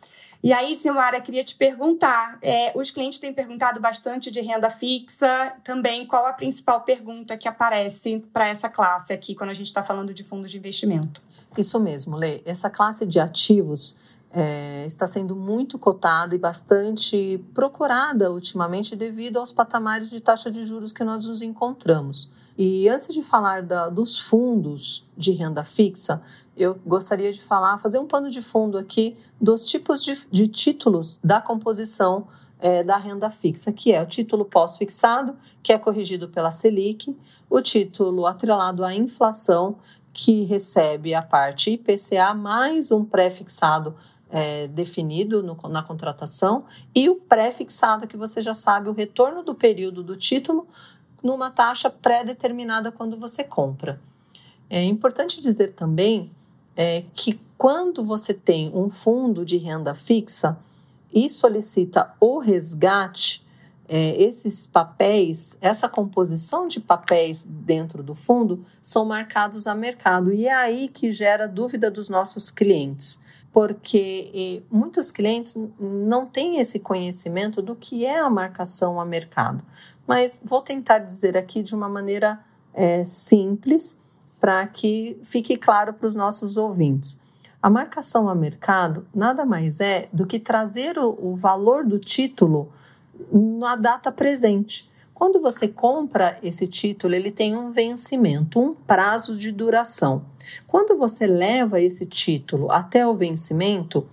E 0.43 0.53
aí, 0.53 0.77
Silmara, 0.77 1.19
queria 1.21 1.43
te 1.43 1.55
perguntar: 1.55 2.37
é, 2.41 2.71
os 2.75 2.91
clientes 2.91 3.17
têm 3.17 3.33
perguntado 3.33 3.79
bastante 3.79 4.29
de 4.29 4.41
renda 4.41 4.69
fixa, 4.69 5.53
também 5.63 6.05
qual 6.05 6.25
a 6.27 6.33
principal 6.33 6.81
pergunta 6.81 7.35
que 7.37 7.47
aparece 7.47 8.19
para 8.31 8.47
essa 8.47 8.69
classe 8.69 9.11
aqui 9.11 9.33
quando 9.33 9.49
a 9.49 9.53
gente 9.55 9.67
está 9.67 9.83
falando 9.83 10.13
de 10.13 10.23
fundos 10.23 10.51
de 10.51 10.57
investimento? 10.57 11.21
Isso 11.57 11.79
mesmo, 11.79 12.15
Lê. 12.15 12.41
Essa 12.45 12.69
classe 12.69 13.05
de 13.05 13.19
ativos 13.19 13.97
é, 14.35 14.85
está 14.85 15.07
sendo 15.07 15.33
muito 15.33 15.79
cotada 15.79 16.35
e 16.35 16.37
bastante 16.37 17.41
procurada 17.53 18.29
ultimamente 18.29 18.93
devido 18.93 19.37
aos 19.37 19.53
patamares 19.53 20.09
de 20.09 20.19
taxa 20.19 20.51
de 20.51 20.65
juros 20.65 20.91
que 20.91 21.05
nós 21.05 21.25
nos 21.25 21.41
encontramos. 21.41 22.29
E 22.57 22.89
antes 22.89 23.13
de 23.13 23.23
falar 23.23 23.63
da, 23.63 23.89
dos 23.89 24.19
fundos 24.19 25.07
de 25.17 25.31
renda 25.31 25.63
fixa, 25.63 26.21
eu 26.55 26.77
gostaria 26.85 27.31
de 27.31 27.41
falar, 27.41 27.77
fazer 27.77 27.97
um 27.97 28.05
pano 28.05 28.29
de 28.29 28.41
fundo 28.41 28.77
aqui 28.77 29.17
dos 29.39 29.65
tipos 29.65 30.03
de, 30.03 30.17
de 30.29 30.49
títulos 30.49 31.17
da 31.23 31.39
composição 31.39 32.27
é, 32.59 32.83
da 32.83 32.97
renda 32.97 33.31
fixa, 33.31 33.71
que 33.71 33.93
é 33.93 34.01
o 34.01 34.05
título 34.05 34.43
pós-fixado, 34.43 35.35
que 35.63 35.71
é 35.71 35.79
corrigido 35.79 36.27
pela 36.27 36.51
Selic, 36.51 37.15
o 37.49 37.61
título 37.61 38.25
atrelado 38.25 38.83
à 38.83 38.93
inflação, 38.93 39.77
que 40.13 40.43
recebe 40.43 41.13
a 41.13 41.21
parte 41.21 41.71
IPCA 41.71 42.33
mais 42.33 42.89
um 42.89 43.03
pré-fixado 43.03 43.95
é, 44.29 44.67
definido 44.67 45.43
no, 45.43 45.55
na 45.69 45.83
contratação, 45.83 46.65
e 46.93 47.09
o 47.09 47.15
pré-fixado, 47.15 48.07
que 48.07 48.17
você 48.17 48.41
já 48.41 48.53
sabe 48.53 48.89
o 48.89 48.93
retorno 48.93 49.43
do 49.43 49.55
período 49.55 50.03
do 50.03 50.15
título 50.15 50.67
numa 51.23 51.49
taxa 51.49 51.89
pré-determinada 51.89 52.91
quando 52.91 53.17
você 53.17 53.43
compra. 53.43 53.99
É 54.69 54.83
importante 54.83 55.41
dizer 55.41 55.73
também 55.73 56.31
é, 56.75 57.03
que 57.13 57.39
quando 57.57 58.03
você 58.03 58.33
tem 58.33 58.71
um 58.73 58.89
fundo 58.89 59.45
de 59.45 59.57
renda 59.57 59.95
fixa 59.95 60.57
e 61.13 61.29
solicita 61.29 62.13
o 62.19 62.39
resgate, 62.39 63.45
é, 63.87 64.21
esses 64.21 64.65
papéis, 64.65 65.57
essa 65.61 65.87
composição 65.87 66.67
de 66.67 66.79
papéis 66.79 67.45
dentro 67.45 68.01
do 68.01 68.15
fundo 68.15 68.65
são 68.81 69.05
marcados 69.05 69.67
a 69.67 69.75
mercado 69.75 70.33
e 70.33 70.47
é 70.47 70.53
aí 70.53 70.87
que 70.87 71.11
gera 71.11 71.47
dúvida 71.47 71.91
dos 71.91 72.09
nossos 72.09 72.49
clientes, 72.49 73.19
porque 73.55 74.61
muitos 74.69 75.13
clientes 75.13 75.55
não 75.79 76.25
têm 76.25 76.59
esse 76.59 76.77
conhecimento 76.77 77.61
do 77.61 77.73
que 77.73 78.05
é 78.05 78.19
a 78.19 78.29
marcação 78.29 78.99
a 78.99 79.05
mercado. 79.05 79.63
Mas 80.05 80.41
vou 80.43 80.61
tentar 80.61 80.97
dizer 80.97 81.37
aqui 81.37 81.63
de 81.63 81.73
uma 81.73 81.87
maneira 81.87 82.37
é, 82.73 83.05
simples 83.05 83.97
para 84.41 84.67
que 84.67 85.17
fique 85.23 85.55
claro 85.55 85.93
para 85.93 86.05
os 86.05 86.17
nossos 86.17 86.57
ouvintes. 86.57 87.17
A 87.63 87.69
marcação 87.69 88.27
a 88.27 88.35
mercado 88.35 89.07
nada 89.15 89.45
mais 89.45 89.79
é 89.79 90.09
do 90.11 90.27
que 90.27 90.37
trazer 90.37 90.99
o, 90.99 91.17
o 91.17 91.33
valor 91.33 91.85
do 91.85 91.97
título 91.97 92.73
na 93.31 93.77
data 93.77 94.11
presente. 94.11 94.91
Quando 95.15 95.39
você 95.39 95.65
compra 95.69 96.37
esse 96.43 96.67
título, 96.67 97.15
ele 97.15 97.31
tem 97.31 97.55
um 97.55 97.71
vencimento, 97.71 98.59
um 98.59 98.73
prazo 98.73 99.37
de 99.37 99.49
duração. 99.49 100.25
Quando 100.67 100.97
você 100.97 101.25
leva 101.25 101.79
esse 101.79 102.05
título 102.05 102.69
até 102.69 103.07
o 103.07 103.15
vencimento, 103.15 104.05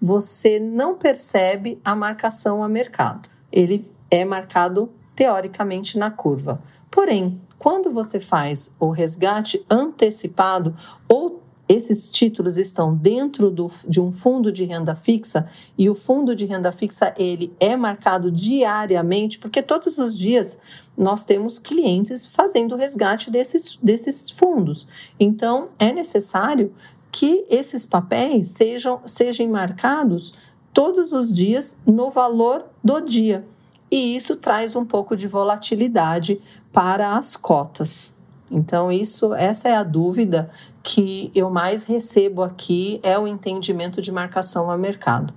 você 0.00 0.60
não 0.60 0.96
percebe 0.96 1.80
a 1.82 1.96
marcação 1.96 2.62
a 2.62 2.68
mercado. 2.68 3.30
Ele 3.50 3.90
é 4.10 4.22
marcado 4.22 4.92
teoricamente 5.16 5.98
na 5.98 6.10
curva. 6.10 6.62
Porém, 6.90 7.40
quando 7.58 7.90
você 7.90 8.20
faz 8.20 8.70
o 8.78 8.90
resgate 8.90 9.64
antecipado 9.68 10.76
ou 11.08 11.39
esses 11.70 12.10
títulos 12.10 12.56
estão 12.56 12.96
dentro 12.96 13.48
do, 13.48 13.70
de 13.86 14.00
um 14.00 14.10
fundo 14.10 14.50
de 14.50 14.64
renda 14.64 14.96
fixa 14.96 15.48
e 15.78 15.88
o 15.88 15.94
fundo 15.94 16.34
de 16.34 16.44
renda 16.44 16.72
fixa 16.72 17.14
ele 17.16 17.54
é 17.60 17.76
marcado 17.76 18.28
diariamente, 18.28 19.38
porque 19.38 19.62
todos 19.62 19.96
os 19.96 20.18
dias 20.18 20.58
nós 20.98 21.22
temos 21.22 21.60
clientes 21.60 22.26
fazendo 22.26 22.74
resgate 22.74 23.30
desses, 23.30 23.78
desses 23.80 24.28
fundos. 24.32 24.88
Então, 25.18 25.68
é 25.78 25.92
necessário 25.92 26.74
que 27.12 27.46
esses 27.48 27.86
papéis 27.86 28.48
sejam, 28.48 29.00
sejam 29.06 29.46
marcados 29.48 30.34
todos 30.74 31.12
os 31.12 31.32
dias 31.32 31.78
no 31.86 32.10
valor 32.10 32.64
do 32.82 33.00
dia. 33.00 33.46
E 33.88 34.16
isso 34.16 34.34
traz 34.34 34.74
um 34.74 34.84
pouco 34.84 35.16
de 35.16 35.28
volatilidade 35.28 36.40
para 36.72 37.16
as 37.16 37.36
cotas. 37.36 38.19
Então, 38.50 38.90
isso, 38.90 39.32
essa 39.34 39.68
é 39.68 39.76
a 39.76 39.84
dúvida 39.84 40.50
que 40.82 41.30
eu 41.34 41.50
mais 41.50 41.84
recebo 41.84 42.42
aqui, 42.42 42.98
é 43.02 43.18
o 43.18 43.28
entendimento 43.28 44.02
de 44.02 44.10
marcação 44.10 44.70
a 44.70 44.76
mercado. 44.76 45.32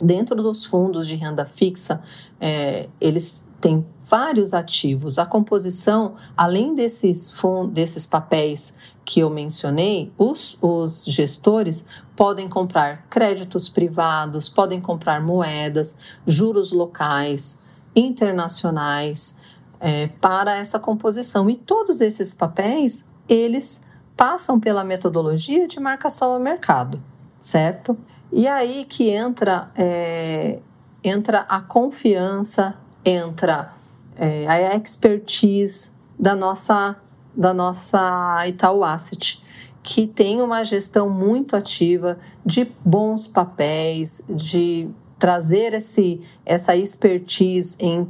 Dentro 0.00 0.36
dos 0.36 0.64
fundos 0.64 1.06
de 1.06 1.14
renda 1.14 1.44
fixa, 1.44 2.02
é, 2.40 2.88
eles 3.00 3.44
têm 3.60 3.84
vários 4.12 4.52
ativos. 4.52 5.18
A 5.18 5.24
composição, 5.26 6.16
além 6.36 6.74
desses, 6.74 7.30
fundos, 7.30 7.72
desses 7.72 8.04
papéis 8.04 8.74
que 9.04 9.20
eu 9.20 9.30
mencionei, 9.30 10.12
os, 10.18 10.56
os 10.60 11.04
gestores 11.04 11.84
podem 12.16 12.48
comprar 12.48 13.06
créditos 13.08 13.68
privados, 13.68 14.48
podem 14.48 14.80
comprar 14.80 15.20
moedas, 15.22 15.96
juros 16.26 16.72
locais, 16.72 17.60
internacionais, 17.94 19.36
é, 19.82 20.06
para 20.20 20.56
essa 20.56 20.78
composição. 20.78 21.50
E 21.50 21.56
todos 21.56 22.00
esses 22.00 22.32
papéis, 22.32 23.04
eles 23.28 23.82
passam 24.16 24.60
pela 24.60 24.84
metodologia 24.84 25.66
de 25.66 25.80
marcação 25.80 26.34
ao 26.34 26.38
mercado, 26.40 27.02
certo? 27.40 27.98
E 28.30 28.46
aí 28.46 28.86
que 28.88 29.10
entra, 29.10 29.70
é, 29.74 30.60
entra 31.02 31.40
a 31.40 31.60
confiança, 31.60 32.76
entra 33.04 33.72
é, 34.16 34.46
a 34.46 34.76
expertise 34.76 35.90
da 36.16 36.36
nossa, 36.36 36.96
da 37.36 37.52
nossa 37.52 38.46
Itaú 38.46 38.84
Asset, 38.84 39.42
que 39.82 40.06
tem 40.06 40.40
uma 40.40 40.62
gestão 40.62 41.10
muito 41.10 41.56
ativa 41.56 42.16
de 42.46 42.70
bons 42.84 43.26
papéis, 43.26 44.22
de 44.28 44.88
trazer 45.18 45.74
esse, 45.74 46.20
essa 46.46 46.76
expertise 46.76 47.76
em 47.80 48.08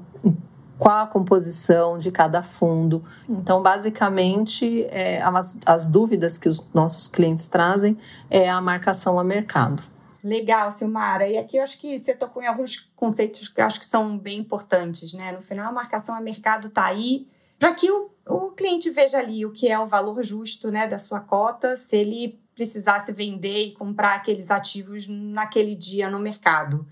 qual 0.83 1.05
a 1.05 1.07
composição 1.07 1.97
de 1.97 2.11
cada 2.11 2.43
fundo. 2.43 3.05
Então, 3.29 3.63
basicamente, 3.63 4.85
é, 4.91 5.23
as, 5.23 5.57
as 5.65 5.87
dúvidas 5.87 6.37
que 6.37 6.49
os 6.49 6.69
nossos 6.75 7.07
clientes 7.07 7.47
trazem 7.47 7.97
é 8.29 8.51
a 8.51 8.61
marcação 8.61 9.17
a 9.17 9.23
mercado. 9.23 9.81
Legal, 10.25 10.73
Silmara. 10.73 11.29
E 11.29 11.39
aqui 11.39 11.57
eu 11.57 11.63
acho 11.63 11.79
que 11.79 11.97
você 11.97 12.13
tocou 12.13 12.43
em 12.43 12.49
alguns 12.49 12.91
conceitos 12.97 13.49
que 13.49 13.61
eu 13.61 13.65
acho 13.65 13.79
que 13.79 13.87
são 13.87 14.19
bem 14.19 14.41
importantes, 14.41 15.15
né? 15.15 15.31
No 15.31 15.41
final, 15.41 15.69
a 15.69 15.73
marcação 15.73 16.17
a 16.17 16.21
mercado 16.21 16.67
está 16.67 16.87
aí 16.87 17.29
para 17.61 17.73
que 17.75 17.89
o, 17.89 18.11
o 18.27 18.51
cliente 18.51 18.91
veja 18.91 19.19
ali 19.19 19.47
o 19.47 19.53
que 19.53 19.69
é 19.69 19.79
o 19.79 19.87
valor 19.87 20.21
justo 20.25 20.69
né, 20.69 20.89
da 20.89 20.99
sua 20.99 21.21
cota, 21.21 21.77
se 21.77 21.97
ele 21.97 22.41
precisasse 22.57 23.13
vender 23.13 23.67
e 23.67 23.73
comprar 23.73 24.15
aqueles 24.15 24.51
ativos 24.51 25.07
naquele 25.09 25.77
dia 25.77 26.11
no 26.11 26.19
mercado 26.19 26.85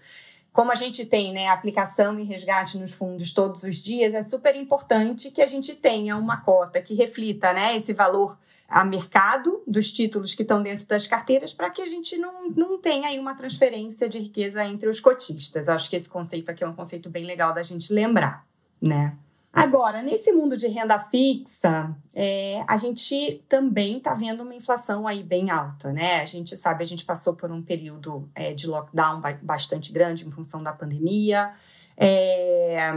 como 0.61 0.73
a 0.73 0.75
gente 0.75 1.07
tem 1.07 1.33
né, 1.33 1.49
aplicação 1.49 2.21
e 2.21 2.23
resgate 2.23 2.77
nos 2.77 2.93
fundos 2.93 3.33
todos 3.33 3.63
os 3.63 3.77
dias, 3.77 4.13
é 4.13 4.23
super 4.23 4.55
importante 4.55 5.31
que 5.31 5.41
a 5.41 5.47
gente 5.47 5.75
tenha 5.75 6.19
uma 6.19 6.37
cota 6.37 6.83
que 6.83 6.93
reflita 6.93 7.51
né, 7.55 7.75
esse 7.75 7.95
valor 7.95 8.37
a 8.69 8.85
mercado 8.85 9.63
dos 9.67 9.91
títulos 9.91 10.35
que 10.35 10.43
estão 10.43 10.63
dentro 10.63 10.87
das 10.87 11.07
carteiras 11.07 11.55
para 11.55 11.71
que 11.71 11.81
a 11.81 11.87
gente 11.87 12.19
não, 12.19 12.51
não 12.51 12.79
tenha 12.79 13.09
aí 13.09 13.19
uma 13.19 13.35
transferência 13.35 14.07
de 14.07 14.19
riqueza 14.19 14.63
entre 14.63 14.87
os 14.87 15.01
cotistas. 15.01 15.67
Acho 15.67 15.89
que 15.89 15.97
esse 15.97 16.11
conceito 16.11 16.51
aqui 16.51 16.63
é 16.63 16.69
um 16.69 16.75
conceito 16.75 17.09
bem 17.09 17.25
legal 17.25 17.55
da 17.55 17.63
gente 17.63 17.91
lembrar, 17.91 18.47
né? 18.83 19.17
Agora, 19.53 20.01
nesse 20.01 20.33
mundo 20.33 20.57
de 20.57 20.69
renda 20.69 20.99
fixa, 20.99 21.95
é, 22.15 22.63
a 22.69 22.77
gente 22.77 23.45
também 23.49 23.99
está 23.99 24.15
vendo 24.15 24.45
uma 24.45 24.55
inflação 24.55 25.09
aí 25.09 25.25
bem 25.25 25.51
alta, 25.51 25.93
né? 25.93 26.21
A 26.21 26.27
gente 26.27 26.57
sabe, 26.57 26.85
a 26.85 26.87
gente 26.87 27.05
passou 27.05 27.35
por 27.35 27.51
um 27.51 27.61
período 27.61 28.31
é, 28.33 28.55
de 28.55 28.69
lockdown 28.69 29.21
bastante 29.43 29.93
grande 29.93 30.25
em 30.25 30.31
função 30.31 30.63
da 30.63 30.73
pandemia. 30.73 31.53
É, 31.97 32.93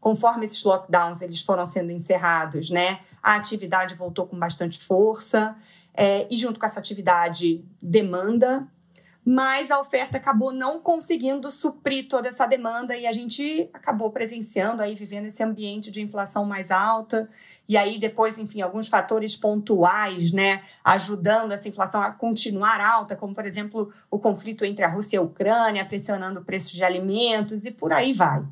conforme 0.00 0.46
esses 0.46 0.64
lockdowns 0.64 1.20
eles 1.20 1.42
foram 1.42 1.66
sendo 1.66 1.92
encerrados, 1.92 2.70
né? 2.70 3.00
A 3.22 3.34
atividade 3.34 3.94
voltou 3.94 4.26
com 4.26 4.38
bastante 4.38 4.78
força 4.78 5.56
é, 5.92 6.26
e 6.30 6.36
junto 6.36 6.58
com 6.58 6.64
essa 6.64 6.80
atividade 6.80 7.62
demanda 7.82 8.66
mas 9.30 9.70
a 9.70 9.78
oferta 9.78 10.16
acabou 10.16 10.50
não 10.50 10.80
conseguindo 10.80 11.50
suprir 11.50 12.08
toda 12.08 12.28
essa 12.28 12.46
demanda 12.46 12.96
e 12.96 13.06
a 13.06 13.12
gente 13.12 13.68
acabou 13.74 14.10
presenciando 14.10 14.80
aí 14.80 14.94
vivendo 14.94 15.26
esse 15.26 15.42
ambiente 15.42 15.90
de 15.90 16.00
inflação 16.00 16.46
mais 16.46 16.70
alta 16.70 17.28
e 17.68 17.76
aí 17.76 17.98
depois, 17.98 18.38
enfim, 18.38 18.62
alguns 18.62 18.88
fatores 18.88 19.36
pontuais, 19.36 20.32
né, 20.32 20.62
ajudando 20.82 21.52
essa 21.52 21.68
inflação 21.68 22.00
a 22.00 22.10
continuar 22.10 22.80
alta, 22.80 23.14
como 23.14 23.34
por 23.34 23.44
exemplo, 23.44 23.92
o 24.10 24.18
conflito 24.18 24.64
entre 24.64 24.82
a 24.82 24.88
Rússia 24.88 25.16
e 25.16 25.18
a 25.18 25.22
Ucrânia, 25.22 25.84
pressionando 25.84 26.40
o 26.40 26.44
preço 26.44 26.74
de 26.74 26.82
alimentos 26.82 27.66
e 27.66 27.70
por 27.70 27.92
aí 27.92 28.14
vai. 28.14 28.42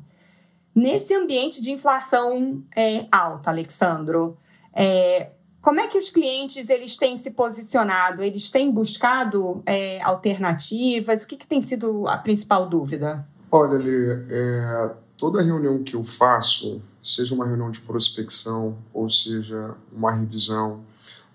Nesse 0.75 1.11
ambiente 1.15 1.59
de 1.59 1.71
inflação 1.71 2.63
é, 2.75 3.07
alta, 3.11 3.49
Alexandro, 3.49 4.37
é, 4.71 5.31
como 5.67 5.81
é 5.81 5.87
que 5.87 5.97
os 5.97 6.09
clientes 6.09 6.69
eles 6.69 6.95
têm 6.95 7.17
se 7.17 7.29
posicionado? 7.31 8.23
Eles 8.23 8.49
têm 8.49 8.71
buscado 8.71 9.61
é, 9.65 10.01
alternativas? 10.01 11.23
O 11.23 11.27
que, 11.27 11.35
que, 11.35 11.45
tem 11.45 11.59
sido 11.59 12.07
a 12.07 12.17
principal 12.17 12.69
dúvida? 12.69 13.27
Olha, 13.51 13.77
Lê, 13.77 14.13
é, 14.29 14.91
toda 15.17 15.41
reunião 15.41 15.83
que 15.83 15.93
eu 15.93 16.05
faço, 16.05 16.81
seja 17.03 17.35
uma 17.35 17.45
reunião 17.45 17.69
de 17.69 17.81
prospecção, 17.81 18.77
ou 18.93 19.09
seja 19.09 19.75
uma 19.91 20.09
revisão, 20.13 20.85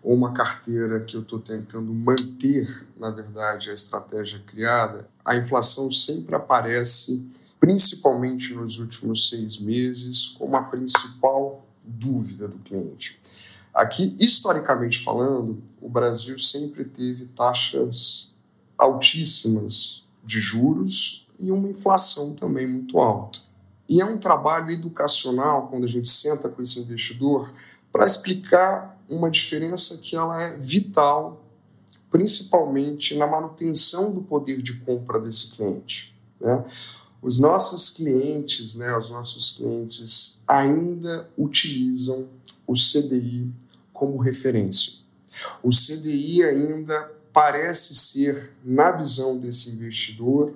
ou 0.02 0.14
uma 0.14 0.32
carteira 0.32 1.00
que 1.00 1.14
eu 1.14 1.20
estou 1.20 1.38
tentando 1.38 1.92
manter, 1.92 2.86
na 2.96 3.10
verdade, 3.10 3.68
a 3.68 3.74
estratégia 3.74 4.40
criada, 4.46 5.06
a 5.22 5.36
inflação 5.36 5.92
sempre 5.92 6.34
aparece, 6.34 7.30
principalmente 7.60 8.54
nos 8.54 8.78
últimos 8.78 9.28
seis 9.28 9.58
meses, 9.58 10.28
como 10.28 10.56
a 10.56 10.62
principal 10.62 11.66
dúvida 11.84 12.48
do 12.48 12.56
cliente. 12.60 13.20
Aqui, 13.72 14.14
historicamente 14.20 15.02
falando, 15.02 15.62
o 15.80 15.88
Brasil 15.88 16.38
sempre 16.38 16.84
teve 16.84 17.24
taxas 17.26 18.34
altíssimas 18.76 20.04
de 20.22 20.40
juros 20.40 21.26
e 21.38 21.50
uma 21.50 21.68
inflação 21.68 22.34
também 22.34 22.66
muito 22.66 22.98
alta. 22.98 23.40
E 23.88 24.00
é 24.00 24.04
um 24.04 24.18
trabalho 24.18 24.70
educacional, 24.70 25.68
quando 25.68 25.84
a 25.84 25.88
gente 25.88 26.10
senta 26.10 26.48
com 26.48 26.62
esse 26.62 26.80
investidor, 26.80 27.52
para 27.90 28.06
explicar 28.06 28.98
uma 29.08 29.30
diferença 29.30 29.98
que 29.98 30.16
ela 30.16 30.40
é 30.40 30.56
vital, 30.56 31.44
principalmente 32.10 33.16
na 33.16 33.26
manutenção 33.26 34.12
do 34.12 34.22
poder 34.22 34.62
de 34.62 34.74
compra 34.80 35.18
desse 35.18 35.56
cliente. 35.56 36.14
Né? 36.40 36.64
Os 37.20 37.38
nossos 37.38 37.88
clientes, 37.88 38.76
né, 38.76 38.96
os 38.96 39.08
nossos 39.08 39.50
clientes 39.56 40.42
ainda 40.46 41.30
utilizam 41.36 42.28
o 42.66 42.74
CDI 42.74 43.50
como 44.02 44.18
referência. 44.18 45.04
O 45.62 45.70
CDI 45.70 46.42
ainda 46.42 47.08
parece 47.32 47.94
ser, 47.94 48.52
na 48.64 48.90
visão 48.90 49.38
desse 49.38 49.70
investidor, 49.70 50.54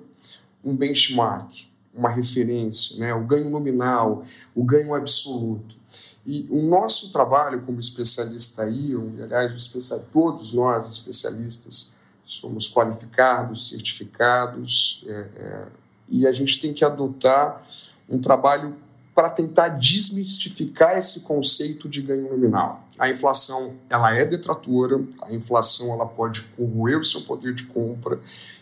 um 0.61 0.75
benchmark, 0.75 1.49
uma 1.95 2.09
referência, 2.09 2.99
né? 2.99 3.13
o 3.13 3.23
ganho 3.23 3.49
nominal, 3.49 4.25
o 4.53 4.65
ganho 4.65 4.93
absoluto. 4.93 5.77
E 6.25 6.45
o 6.51 6.61
nosso 6.61 7.13
trabalho 7.13 7.61
como 7.61 7.79
especialista 7.79 8.65
ION, 8.69 9.13
e 9.17 9.23
aliás, 9.23 9.71
todos 10.11 10.51
nós 10.51 10.89
especialistas 10.89 11.95
somos 12.25 12.69
qualificados, 12.69 13.69
certificados, 13.69 15.05
é, 15.07 15.11
é, 15.13 15.65
e 16.09 16.27
a 16.27 16.33
gente 16.33 16.59
tem 16.59 16.73
que 16.73 16.83
adotar 16.83 17.65
um 18.09 18.19
trabalho 18.19 18.75
para 19.17 19.31
tentar 19.31 19.69
desmistificar 19.69 20.95
esse 20.95 21.21
conceito 21.21 21.89
de 21.89 22.03
ganho 22.03 22.29
nominal. 22.29 22.87
A 22.99 23.09
inflação, 23.09 23.73
ela 23.89 24.13
é 24.13 24.23
detratora, 24.23 25.03
a 25.23 25.33
inflação 25.33 25.91
ela 25.91 26.05
pode 26.05 26.43
corroer 26.55 26.99
o 26.99 27.03
seu 27.03 27.21
poder 27.21 27.55
de 27.55 27.63
compra, 27.63 28.19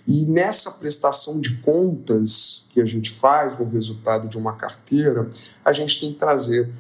e 0.08 0.26
nessa 0.26 0.72
prestação 0.72 1.42
de 1.42 1.58
contas 1.58 2.70
que 2.74 2.80
a 2.80 2.86
gente 2.86 3.12
faz 3.12 3.60
no 3.60 3.68
resultado 3.68 4.30
de 4.30 4.38
uma 4.38 4.54
carteira, 4.54 5.30
a 5.66 5.74
gente 5.74 6.00
tem 6.00 6.14
que 6.14 6.20
trazer 6.20 6.72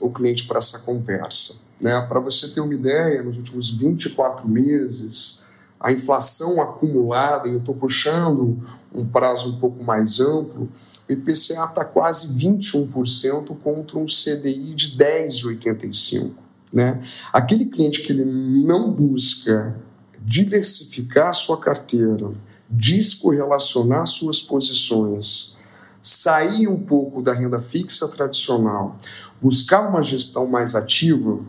o 0.00 0.08
cliente 0.08 0.46
para 0.46 0.56
essa 0.56 0.78
conversa. 0.78 1.60
Né? 1.78 2.00
Para 2.08 2.20
você 2.20 2.48
ter 2.48 2.62
uma 2.62 2.72
ideia, 2.72 3.22
nos 3.22 3.36
últimos 3.36 3.70
24 3.70 4.48
meses, 4.48 5.44
a 5.78 5.92
inflação 5.92 6.58
acumulada, 6.58 7.48
e 7.48 7.52
eu 7.52 7.58
estou 7.58 7.74
puxando 7.74 8.66
um 8.94 9.06
prazo 9.06 9.50
um 9.50 9.58
pouco 9.58 9.84
mais 9.84 10.20
amplo, 10.20 10.68
o 11.08 11.12
IPCA 11.12 11.64
está 11.64 11.84
quase 11.84 12.36
21% 12.38 13.56
contra 13.62 13.98
um 13.98 14.06
CDI 14.06 14.74
de 14.74 14.96
10,85%. 14.96 16.32
Né? 16.72 17.00
Aquele 17.32 17.66
cliente 17.66 18.02
que 18.02 18.12
ele 18.12 18.24
não 18.24 18.92
busca 18.92 19.76
diversificar 20.20 21.34
sua 21.34 21.58
carteira, 21.58 22.30
descorrelacionar 22.68 24.06
suas 24.06 24.40
posições, 24.40 25.58
sair 26.02 26.68
um 26.68 26.78
pouco 26.78 27.22
da 27.22 27.32
renda 27.32 27.58
fixa 27.58 28.06
tradicional, 28.08 28.96
buscar 29.40 29.88
uma 29.88 30.02
gestão 30.02 30.46
mais 30.46 30.74
ativa 30.74 31.40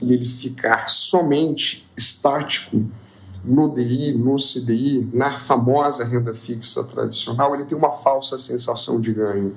e 0.00 0.12
ele 0.12 0.24
ficar 0.24 0.88
somente 0.88 1.86
estático 1.96 2.86
no 3.44 3.74
DI, 3.74 4.12
no 4.12 4.36
CDI, 4.36 5.08
na 5.12 5.32
famosa 5.32 6.04
renda 6.04 6.34
fixa 6.34 6.84
tradicional, 6.84 7.54
ele 7.54 7.64
tem 7.64 7.76
uma 7.76 7.92
falsa 7.92 8.38
sensação 8.38 9.00
de 9.00 9.12
ganho. 9.12 9.56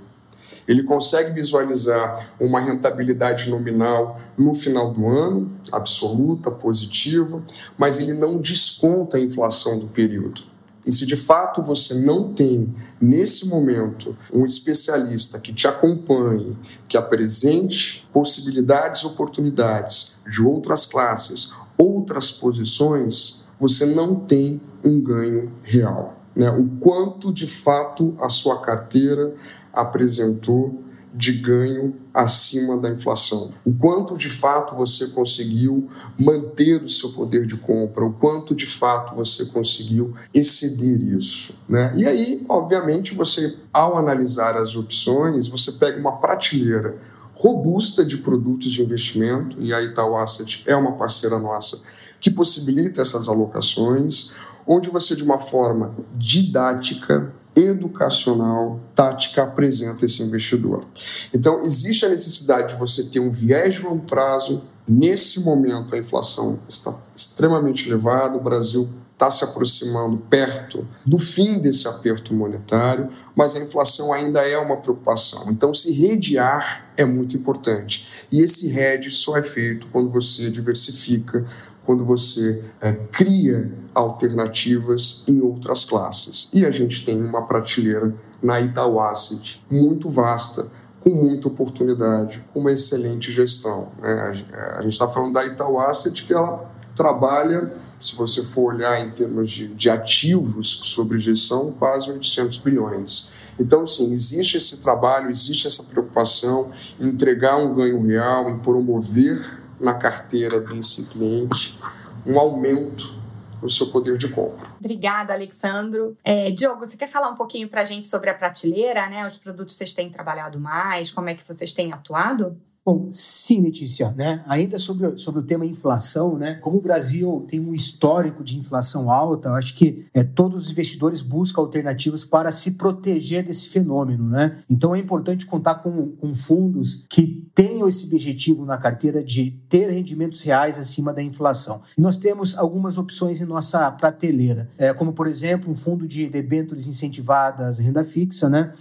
Ele 0.67 0.83
consegue 0.83 1.33
visualizar 1.33 2.29
uma 2.39 2.59
rentabilidade 2.59 3.49
nominal 3.49 4.19
no 4.37 4.53
final 4.53 4.91
do 4.91 5.07
ano, 5.07 5.51
absoluta, 5.71 6.49
positiva, 6.49 7.43
mas 7.77 7.99
ele 7.99 8.13
não 8.13 8.39
desconta 8.39 9.17
a 9.17 9.19
inflação 9.19 9.77
do 9.77 9.87
período. 9.87 10.43
E 10.85 10.91
se 10.91 11.05
de 11.05 11.15
fato 11.15 11.61
você 11.61 11.93
não 11.95 12.33
tem, 12.33 12.73
nesse 12.99 13.47
momento, 13.47 14.17
um 14.31 14.45
especialista 14.45 15.39
que 15.39 15.53
te 15.53 15.67
acompanhe, 15.67 16.57
que 16.87 16.97
apresente 16.97 18.07
possibilidades, 18.11 19.05
oportunidades 19.05 20.21
de 20.29 20.41
outras 20.41 20.85
classes, 20.85 21.53
outras 21.77 22.31
posições, 22.31 23.49
você 23.63 23.85
não 23.85 24.15
tem 24.15 24.59
um 24.83 24.99
ganho 24.99 25.49
real. 25.63 26.19
Né? 26.35 26.49
O 26.49 26.67
quanto 26.81 27.31
de 27.31 27.47
fato 27.47 28.13
a 28.19 28.27
sua 28.27 28.59
carteira 28.59 29.33
apresentou 29.71 30.83
de 31.13 31.31
ganho 31.31 31.95
acima 32.13 32.75
da 32.75 32.89
inflação. 32.89 33.53
O 33.63 33.73
quanto 33.73 34.17
de 34.17 34.29
fato 34.29 34.75
você 34.75 35.07
conseguiu 35.07 35.89
manter 36.19 36.83
o 36.83 36.89
seu 36.89 37.13
poder 37.13 37.45
de 37.45 37.55
compra, 37.55 38.03
o 38.03 38.11
quanto 38.11 38.53
de 38.53 38.65
fato 38.65 39.15
você 39.15 39.45
conseguiu 39.45 40.13
exceder 40.33 41.01
isso. 41.01 41.57
Né? 41.69 41.93
E 41.95 42.05
aí, 42.05 42.45
obviamente, 42.49 43.15
você, 43.15 43.59
ao 43.71 43.97
analisar 43.97 44.57
as 44.57 44.75
opções, 44.75 45.47
você 45.47 45.71
pega 45.73 45.97
uma 45.97 46.17
prateleira 46.17 46.97
robusta 47.33 48.03
de 48.03 48.17
produtos 48.17 48.71
de 48.71 48.83
investimento, 48.83 49.55
e 49.61 49.73
a 49.73 49.81
Itaú 49.81 50.17
Asset 50.17 50.63
é 50.67 50.75
uma 50.75 50.93
parceira 50.93 51.39
nossa 51.39 51.81
que 52.23 52.31
possibilita 52.31 53.01
essas 53.01 53.27
alocações, 53.27 54.33
onde 54.65 54.89
você, 54.89 55.13
de 55.13 55.23
uma 55.23 55.37
forma 55.37 55.93
didática, 56.15 57.33
educacional, 57.53 58.79
tática, 58.95 59.43
apresenta 59.43 60.05
esse 60.05 60.23
investidor. 60.23 60.85
Então, 61.33 61.65
existe 61.65 62.05
a 62.05 62.09
necessidade 62.09 62.73
de 62.73 62.79
você 62.79 63.03
ter 63.09 63.19
um 63.19 63.29
viés 63.29 63.75
de 63.75 63.81
longo 63.81 64.05
prazo. 64.05 64.63
Nesse 64.87 65.41
momento, 65.41 65.93
a 65.93 65.97
inflação 65.97 66.59
está 66.69 66.95
extremamente 67.13 67.89
elevada, 67.89 68.37
o 68.37 68.41
Brasil 68.41 68.87
está 69.11 69.29
se 69.29 69.43
aproximando 69.43 70.17
perto 70.17 70.87
do 71.05 71.17
fim 71.17 71.59
desse 71.59 71.87
aperto 71.87 72.33
monetário, 72.33 73.09
mas 73.35 73.55
a 73.55 73.59
inflação 73.59 74.11
ainda 74.11 74.41
é 74.41 74.57
uma 74.57 74.77
preocupação. 74.77 75.49
Então, 75.49 75.73
se 75.73 75.91
redear 75.93 76.87
é 76.97 77.05
muito 77.05 77.35
importante. 77.35 78.25
E 78.31 78.41
esse 78.41 78.77
hedge 78.77 79.11
só 79.11 79.37
é 79.37 79.43
feito 79.43 79.87
quando 79.87 80.09
você 80.09 80.49
diversifica, 80.49 81.45
quando 81.85 82.05
você 82.05 82.63
é, 82.81 82.93
cria 83.11 83.71
alternativas 83.93 85.25
em 85.27 85.41
outras 85.41 85.85
classes. 85.85 86.49
E 86.53 86.65
a 86.65 86.71
gente 86.71 87.05
tem 87.05 87.21
uma 87.21 87.43
prateleira 87.43 88.13
na 88.41 88.59
Itaú 88.59 88.99
Asset 88.99 89.63
muito 89.69 90.09
vasta, 90.09 90.67
com 91.01 91.09
muita 91.09 91.47
oportunidade, 91.47 92.43
com 92.53 92.61
uma 92.61 92.71
excelente 92.71 93.31
gestão. 93.31 93.89
Né? 94.01 94.43
A 94.77 94.81
gente 94.81 94.93
está 94.93 95.07
falando 95.07 95.33
da 95.33 95.45
Itaú 95.45 95.79
Asset 95.79 96.25
que 96.25 96.33
ela 96.33 96.71
trabalha, 96.95 97.73
se 98.01 98.15
você 98.15 98.43
for 98.43 98.73
olhar 98.73 99.05
em 99.05 99.11
termos 99.11 99.51
de, 99.51 99.67
de 99.67 99.89
ativos 99.89 100.81
sobre 100.83 101.19
gestão, 101.19 101.73
quase 101.77 102.09
800 102.09 102.57
bilhões. 102.59 103.33
Então, 103.59 103.85
sim, 103.85 104.13
existe 104.13 104.57
esse 104.57 104.77
trabalho, 104.77 105.29
existe 105.29 105.67
essa 105.67 105.83
preocupação 105.83 106.71
em 106.99 107.09
entregar 107.09 107.57
um 107.57 107.73
ganho 107.75 108.01
real, 108.01 108.49
em 108.49 108.57
promover 108.57 109.62
na 109.83 109.93
carteira 109.95 110.61
desse 110.61 111.09
cliente 111.09 111.77
um 112.25 112.39
aumento 112.39 113.21
no 113.61 113.69
seu 113.69 113.87
poder 113.87 114.17
de 114.17 114.29
compra. 114.29 114.67
Obrigada, 114.79 115.33
Alexandro. 115.33 116.17
É, 116.23 116.51
Diogo, 116.51 116.85
você 116.85 116.97
quer 116.97 117.07
falar 117.07 117.29
um 117.29 117.35
pouquinho 117.35 117.67
para 117.67 117.81
a 117.81 117.85
gente 117.85 118.07
sobre 118.07 118.29
a 118.29 118.33
prateleira, 118.33 119.07
né? 119.07 119.25
Os 119.27 119.37
produtos 119.37 119.73
que 119.73 119.77
vocês 119.77 119.93
têm 119.93 120.09
trabalhado 120.09 120.59
mais, 120.59 121.11
como 121.11 121.29
é 121.29 121.35
que 121.35 121.47
vocês 121.47 121.73
têm 121.73 121.93
atuado? 121.93 122.57
Bom, 122.85 123.11
sim, 123.13 123.61
Letícia, 123.61 124.11
né? 124.11 124.43
Ainda 124.45 124.77
sobre, 124.77 125.17
sobre 125.17 125.39
o 125.39 125.43
tema 125.43 125.65
inflação, 125.65 126.37
né? 126.37 126.55
Como 126.55 126.79
o 126.79 126.81
Brasil 126.81 127.45
tem 127.47 127.57
um 127.57 127.73
histórico 127.73 128.43
de 128.43 128.57
inflação 128.57 129.09
alta, 129.09 129.51
acho 129.53 129.73
que 129.73 130.05
é, 130.13 130.21
todos 130.21 130.65
os 130.65 130.71
investidores 130.71 131.21
buscam 131.21 131.61
alternativas 131.61 132.25
para 132.25 132.51
se 132.51 132.71
proteger 132.71 133.45
desse 133.45 133.69
fenômeno, 133.69 134.27
né? 134.27 134.57
Então 134.69 134.93
é 134.93 134.99
importante 134.99 135.45
contar 135.45 135.75
com, 135.75 136.07
com 136.11 136.33
fundos 136.33 137.05
que 137.09 137.47
tenham 137.55 137.87
esse 137.87 138.05
objetivo 138.05 138.65
na 138.65 138.77
carteira 138.77 139.23
de 139.23 139.51
ter 139.69 139.89
rendimentos 139.89 140.41
reais 140.41 140.77
acima 140.77 141.13
da 141.13 141.23
inflação. 141.23 141.81
E 141.97 142.01
nós 142.01 142.17
temos 142.17 142.53
algumas 142.57 142.97
opções 142.97 143.39
em 143.39 143.45
nossa 143.45 143.89
prateleira, 143.91 144.69
é, 144.77 144.93
como 144.93 145.13
por 145.13 145.27
exemplo 145.27 145.71
um 145.71 145.75
fundo 145.75 146.05
de 146.05 146.27
debêntures 146.27 146.85
incentivadas 146.85 147.79
renda 147.79 148.03
fixa, 148.03 148.49
né? 148.49 148.73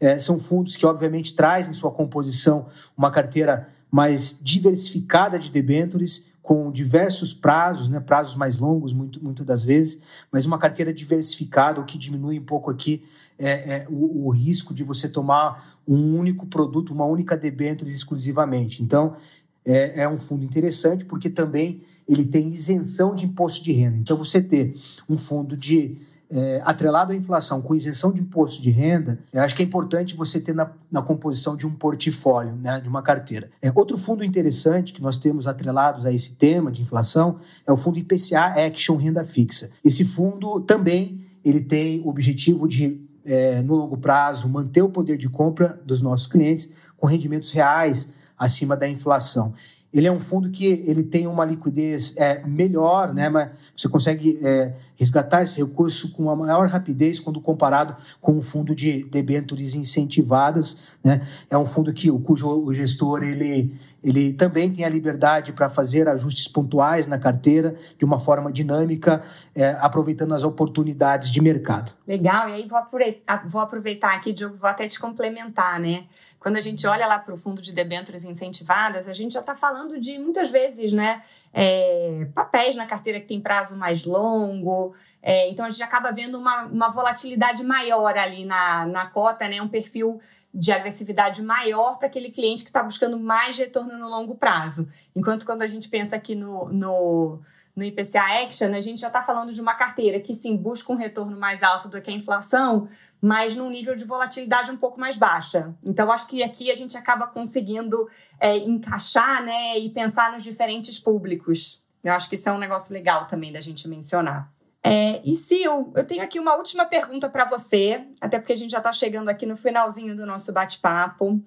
É, 0.00 0.18
são 0.18 0.38
fundos 0.38 0.76
que 0.76 0.86
obviamente 0.86 1.34
trazem 1.34 1.72
em 1.72 1.74
sua 1.74 1.90
composição 1.90 2.66
uma 2.96 3.10
carteira 3.10 3.68
mais 3.90 4.38
diversificada 4.40 5.38
de 5.38 5.50
debêntures, 5.50 6.28
com 6.48 6.72
diversos 6.72 7.34
prazos, 7.34 7.90
né, 7.90 8.00
prazos 8.00 8.34
mais 8.34 8.56
longos, 8.56 8.90
muito, 8.94 9.22
muitas 9.22 9.44
das 9.44 9.62
vezes, 9.62 10.00
mas 10.32 10.46
uma 10.46 10.56
carteira 10.56 10.94
diversificada, 10.94 11.78
o 11.78 11.84
que 11.84 11.98
diminui 11.98 12.38
um 12.38 12.44
pouco 12.44 12.70
aqui 12.70 13.04
é, 13.38 13.50
é 13.50 13.86
o, 13.90 14.26
o, 14.26 14.30
risco 14.30 14.72
de 14.72 14.82
você 14.82 15.10
tomar 15.10 15.76
um 15.86 16.16
único 16.16 16.46
produto, 16.46 16.94
uma 16.94 17.04
única 17.04 17.36
debênture 17.36 17.90
exclusivamente. 17.90 18.82
Então, 18.82 19.14
é, 19.62 20.04
é 20.04 20.08
um 20.08 20.16
fundo 20.16 20.42
interessante 20.42 21.04
porque 21.04 21.28
também 21.28 21.82
ele 22.08 22.24
tem 22.24 22.48
isenção 22.48 23.14
de 23.14 23.26
imposto 23.26 23.62
de 23.62 23.72
renda. 23.72 23.98
Então, 23.98 24.16
você 24.16 24.40
ter 24.40 24.74
um 25.06 25.18
fundo 25.18 25.54
de 25.54 25.98
é, 26.30 26.60
atrelado 26.64 27.12
à 27.12 27.16
inflação 27.16 27.62
com 27.62 27.74
isenção 27.74 28.12
de 28.12 28.20
imposto 28.20 28.60
de 28.60 28.70
renda, 28.70 29.18
eu 29.32 29.42
acho 29.42 29.54
que 29.54 29.62
é 29.62 29.66
importante 29.66 30.14
você 30.14 30.38
ter 30.38 30.54
na, 30.54 30.70
na 30.90 31.00
composição 31.00 31.56
de 31.56 31.66
um 31.66 31.70
portfólio, 31.70 32.54
né, 32.56 32.80
de 32.80 32.88
uma 32.88 33.02
carteira. 33.02 33.50
É, 33.62 33.72
outro 33.74 33.96
fundo 33.96 34.22
interessante 34.22 34.92
que 34.92 35.02
nós 35.02 35.16
temos 35.16 35.48
atrelados 35.48 36.04
a 36.04 36.12
esse 36.12 36.34
tema 36.34 36.70
de 36.70 36.82
inflação 36.82 37.38
é 37.66 37.72
o 37.72 37.76
fundo 37.76 37.98
IPCA 37.98 38.54
Action 38.66 38.96
Renda 38.96 39.24
Fixa. 39.24 39.70
Esse 39.84 40.04
fundo 40.04 40.60
também 40.60 41.24
ele 41.44 41.60
tem 41.60 42.00
o 42.00 42.08
objetivo 42.08 42.68
de, 42.68 43.00
é, 43.24 43.62
no 43.62 43.74
longo 43.74 43.96
prazo, 43.96 44.48
manter 44.48 44.82
o 44.82 44.88
poder 44.88 45.16
de 45.16 45.28
compra 45.28 45.80
dos 45.84 46.02
nossos 46.02 46.26
clientes 46.26 46.70
com 46.96 47.06
rendimentos 47.06 47.52
reais 47.52 48.10
acima 48.36 48.76
da 48.76 48.88
inflação 48.88 49.54
ele 49.92 50.06
é 50.06 50.12
um 50.12 50.20
fundo 50.20 50.50
que 50.50 50.66
ele 50.66 51.02
tem 51.02 51.26
uma 51.26 51.44
liquidez 51.44 52.14
é, 52.16 52.42
melhor, 52.46 53.14
né? 53.14 53.28
Mas 53.28 53.50
você 53.74 53.88
consegue 53.88 54.38
é, 54.42 54.74
resgatar 54.96 55.42
esse 55.42 55.58
recurso 55.62 56.12
com 56.12 56.24
uma 56.24 56.36
maior 56.36 56.68
rapidez 56.68 57.18
quando 57.18 57.40
comparado 57.40 57.96
com 58.20 58.32
um 58.32 58.42
fundo 58.42 58.74
de 58.74 59.04
debêntures 59.04 59.74
incentivadas, 59.74 60.78
né? 61.02 61.26
É 61.48 61.56
um 61.56 61.64
fundo 61.64 61.92
que 61.92 62.10
cujo 62.10 62.48
o 62.48 62.74
gestor 62.74 63.22
ele, 63.22 63.74
ele 64.04 64.34
também 64.34 64.70
tem 64.70 64.84
a 64.84 64.88
liberdade 64.90 65.52
para 65.52 65.70
fazer 65.70 66.06
ajustes 66.06 66.46
pontuais 66.46 67.06
na 67.06 67.18
carteira 67.18 67.74
de 67.98 68.04
uma 68.04 68.18
forma 68.18 68.52
dinâmica, 68.52 69.22
é, 69.54 69.70
aproveitando 69.80 70.34
as 70.34 70.44
oportunidades 70.44 71.30
de 71.30 71.40
mercado. 71.40 71.92
Legal. 72.06 72.50
E 72.50 72.52
aí 72.52 72.66
vou 72.66 72.78
aproveitar, 72.78 73.48
vou 73.48 73.60
aproveitar 73.60 74.14
aqui, 74.14 74.34
Diogo, 74.34 74.56
vou 74.56 74.68
até 74.68 74.86
te 74.86 75.00
complementar, 75.00 75.80
né? 75.80 76.04
Quando 76.40 76.56
a 76.56 76.60
gente 76.60 76.86
olha 76.86 77.06
lá 77.06 77.18
para 77.18 77.34
o 77.34 77.36
fundo 77.36 77.60
de 77.60 77.72
debêntures 77.72 78.24
incentivadas, 78.24 79.08
a 79.08 79.12
gente 79.12 79.34
já 79.34 79.40
está 79.40 79.54
falando 79.54 79.98
de 79.98 80.18
muitas 80.18 80.50
vezes, 80.50 80.92
né, 80.92 81.22
é, 81.52 82.28
papéis 82.34 82.76
na 82.76 82.86
carteira 82.86 83.20
que 83.20 83.26
tem 83.26 83.40
prazo 83.40 83.76
mais 83.76 84.04
longo. 84.04 84.94
É, 85.20 85.48
então 85.50 85.66
a 85.66 85.70
gente 85.70 85.82
acaba 85.82 86.12
vendo 86.12 86.38
uma, 86.38 86.64
uma 86.64 86.88
volatilidade 86.90 87.64
maior 87.64 88.16
ali 88.16 88.44
na, 88.44 88.86
na 88.86 89.06
cota, 89.06 89.48
né, 89.48 89.60
um 89.60 89.68
perfil 89.68 90.20
de 90.54 90.72
agressividade 90.72 91.42
maior 91.42 91.98
para 91.98 92.06
aquele 92.06 92.30
cliente 92.30 92.62
que 92.62 92.70
está 92.70 92.82
buscando 92.82 93.18
mais 93.18 93.58
retorno 93.58 93.98
no 93.98 94.08
longo 94.08 94.34
prazo. 94.34 94.88
Enquanto 95.14 95.44
quando 95.44 95.62
a 95.62 95.66
gente 95.66 95.88
pensa 95.88 96.16
aqui 96.16 96.34
no, 96.34 96.68
no 96.68 97.40
no 97.78 97.84
IPCA 97.84 98.42
Action, 98.42 98.74
a 98.74 98.80
gente 98.80 99.00
já 99.00 99.06
está 99.06 99.22
falando 99.22 99.52
de 99.52 99.60
uma 99.60 99.72
carteira 99.72 100.18
que 100.18 100.34
sim 100.34 100.56
busca 100.56 100.92
um 100.92 100.96
retorno 100.96 101.38
mais 101.38 101.62
alto 101.62 101.88
do 101.88 102.02
que 102.02 102.10
a 102.10 102.12
inflação, 102.12 102.88
mas 103.20 103.54
num 103.54 103.70
nível 103.70 103.96
de 103.96 104.04
volatilidade 104.04 104.70
um 104.70 104.76
pouco 104.76 104.98
mais 104.98 105.16
baixa. 105.16 105.74
Então, 105.84 106.10
acho 106.10 106.26
que 106.26 106.42
aqui 106.42 106.70
a 106.70 106.74
gente 106.74 106.96
acaba 106.96 107.26
conseguindo 107.26 108.08
é, 108.40 108.56
encaixar 108.56 109.44
né, 109.44 109.78
e 109.78 109.90
pensar 109.90 110.32
nos 110.32 110.44
diferentes 110.44 110.98
públicos. 110.98 111.84
Eu 112.02 112.12
acho 112.12 112.28
que 112.28 112.36
isso 112.36 112.48
é 112.48 112.52
um 112.52 112.58
negócio 112.58 112.92
legal 112.92 113.26
também 113.26 113.52
da 113.52 113.60
gente 113.60 113.88
mencionar. 113.88 114.52
É, 114.82 115.20
e 115.24 115.34
Sil, 115.34 115.92
eu 115.94 116.06
tenho 116.06 116.22
aqui 116.22 116.38
uma 116.38 116.54
última 116.54 116.86
pergunta 116.86 117.28
para 117.28 117.44
você, 117.44 118.06
até 118.20 118.38
porque 118.38 118.52
a 118.52 118.56
gente 118.56 118.70
já 118.70 118.78
está 118.78 118.92
chegando 118.92 119.28
aqui 119.28 119.44
no 119.44 119.56
finalzinho 119.56 120.16
do 120.16 120.24
nosso 120.24 120.52
bate-papo. 120.52 121.42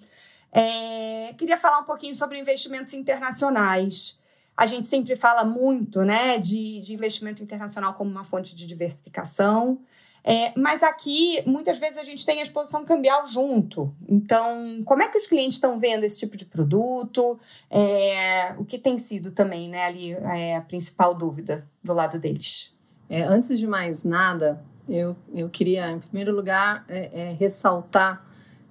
É, 0.51 1.33
queria 1.37 1.57
falar 1.57 1.79
um 1.79 1.85
pouquinho 1.85 2.13
sobre 2.13 2.37
investimentos 2.37 2.93
internacionais. 2.93 4.21
A 4.55 4.65
gente 4.65 4.87
sempre 4.87 5.15
fala 5.15 5.45
muito 5.45 6.03
né, 6.03 6.37
de, 6.37 6.81
de 6.81 6.93
investimento 6.93 7.41
internacional 7.41 7.93
como 7.93 8.11
uma 8.11 8.25
fonte 8.25 8.53
de 8.53 8.67
diversificação. 8.67 9.81
É, 10.23 10.53
mas 10.57 10.83
aqui, 10.83 11.41
muitas 11.47 11.79
vezes, 11.79 11.97
a 11.97 12.03
gente 12.03 12.25
tem 12.25 12.39
a 12.39 12.43
exposição 12.43 12.85
cambial 12.85 13.25
junto. 13.25 13.93
Então, 14.07 14.81
como 14.85 15.01
é 15.01 15.07
que 15.07 15.17
os 15.17 15.25
clientes 15.25 15.55
estão 15.55 15.79
vendo 15.79 16.03
esse 16.03 16.19
tipo 16.19 16.37
de 16.37 16.45
produto? 16.45 17.39
É, 17.69 18.53
o 18.57 18.65
que 18.65 18.77
tem 18.77 18.97
sido 18.97 19.31
também 19.31 19.67
né, 19.67 19.83
ali 19.85 20.11
é 20.11 20.55
a 20.55 20.61
principal 20.61 21.15
dúvida 21.15 21.67
do 21.83 21.93
lado 21.93 22.19
deles? 22.19 22.71
É, 23.09 23.23
antes 23.23 23.57
de 23.57 23.65
mais 23.65 24.05
nada, 24.05 24.63
eu, 24.87 25.15
eu 25.33 25.49
queria, 25.49 25.89
em 25.91 25.99
primeiro 25.99 26.35
lugar, 26.35 26.85
é, 26.87 27.09
é, 27.13 27.33
ressaltar 27.33 28.25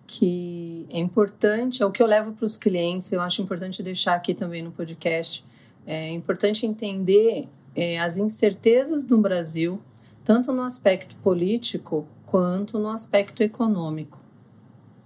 que 0.07 0.87
é 0.91 0.99
importante, 0.99 1.83
é 1.83 1.87
o 1.87 1.91
que 1.91 2.03
eu 2.03 2.07
levo 2.07 2.33
para 2.33 2.45
os 2.45 2.57
clientes, 2.57 3.13
eu 3.13 3.21
acho 3.21 3.41
importante 3.43 3.81
deixar 3.81 4.15
aqui 4.15 4.35
também 4.35 4.61
no 4.61 4.73
podcast, 4.73 5.45
é 5.87 6.11
importante 6.11 6.67
entender 6.67 7.49
é, 7.77 7.99
as 8.01 8.17
incertezas 8.17 9.07
no 9.07 9.19
Brasil 9.19 9.81
tanto 10.25 10.53
no 10.53 10.63
aspecto 10.63 11.17
político 11.17 12.07
quanto 12.27 12.79
no 12.79 12.89
aspecto 12.89 13.43
econômico. 13.43 14.19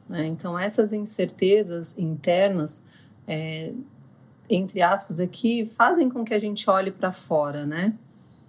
Né? 0.09 0.27
Então, 0.27 0.59
essas 0.59 0.93
incertezas 0.93 1.99
internas, 1.99 2.83
é, 3.27 3.73
entre 4.49 4.83
aspas, 4.83 5.19
aqui, 5.19 5.65
fazem 5.65 6.09
com 6.09 6.25
que 6.25 6.35
a 6.35 6.39
gente 6.39 6.69
olhe 6.69 6.91
para 6.91 7.13
fora, 7.13 7.65
né? 7.65 7.95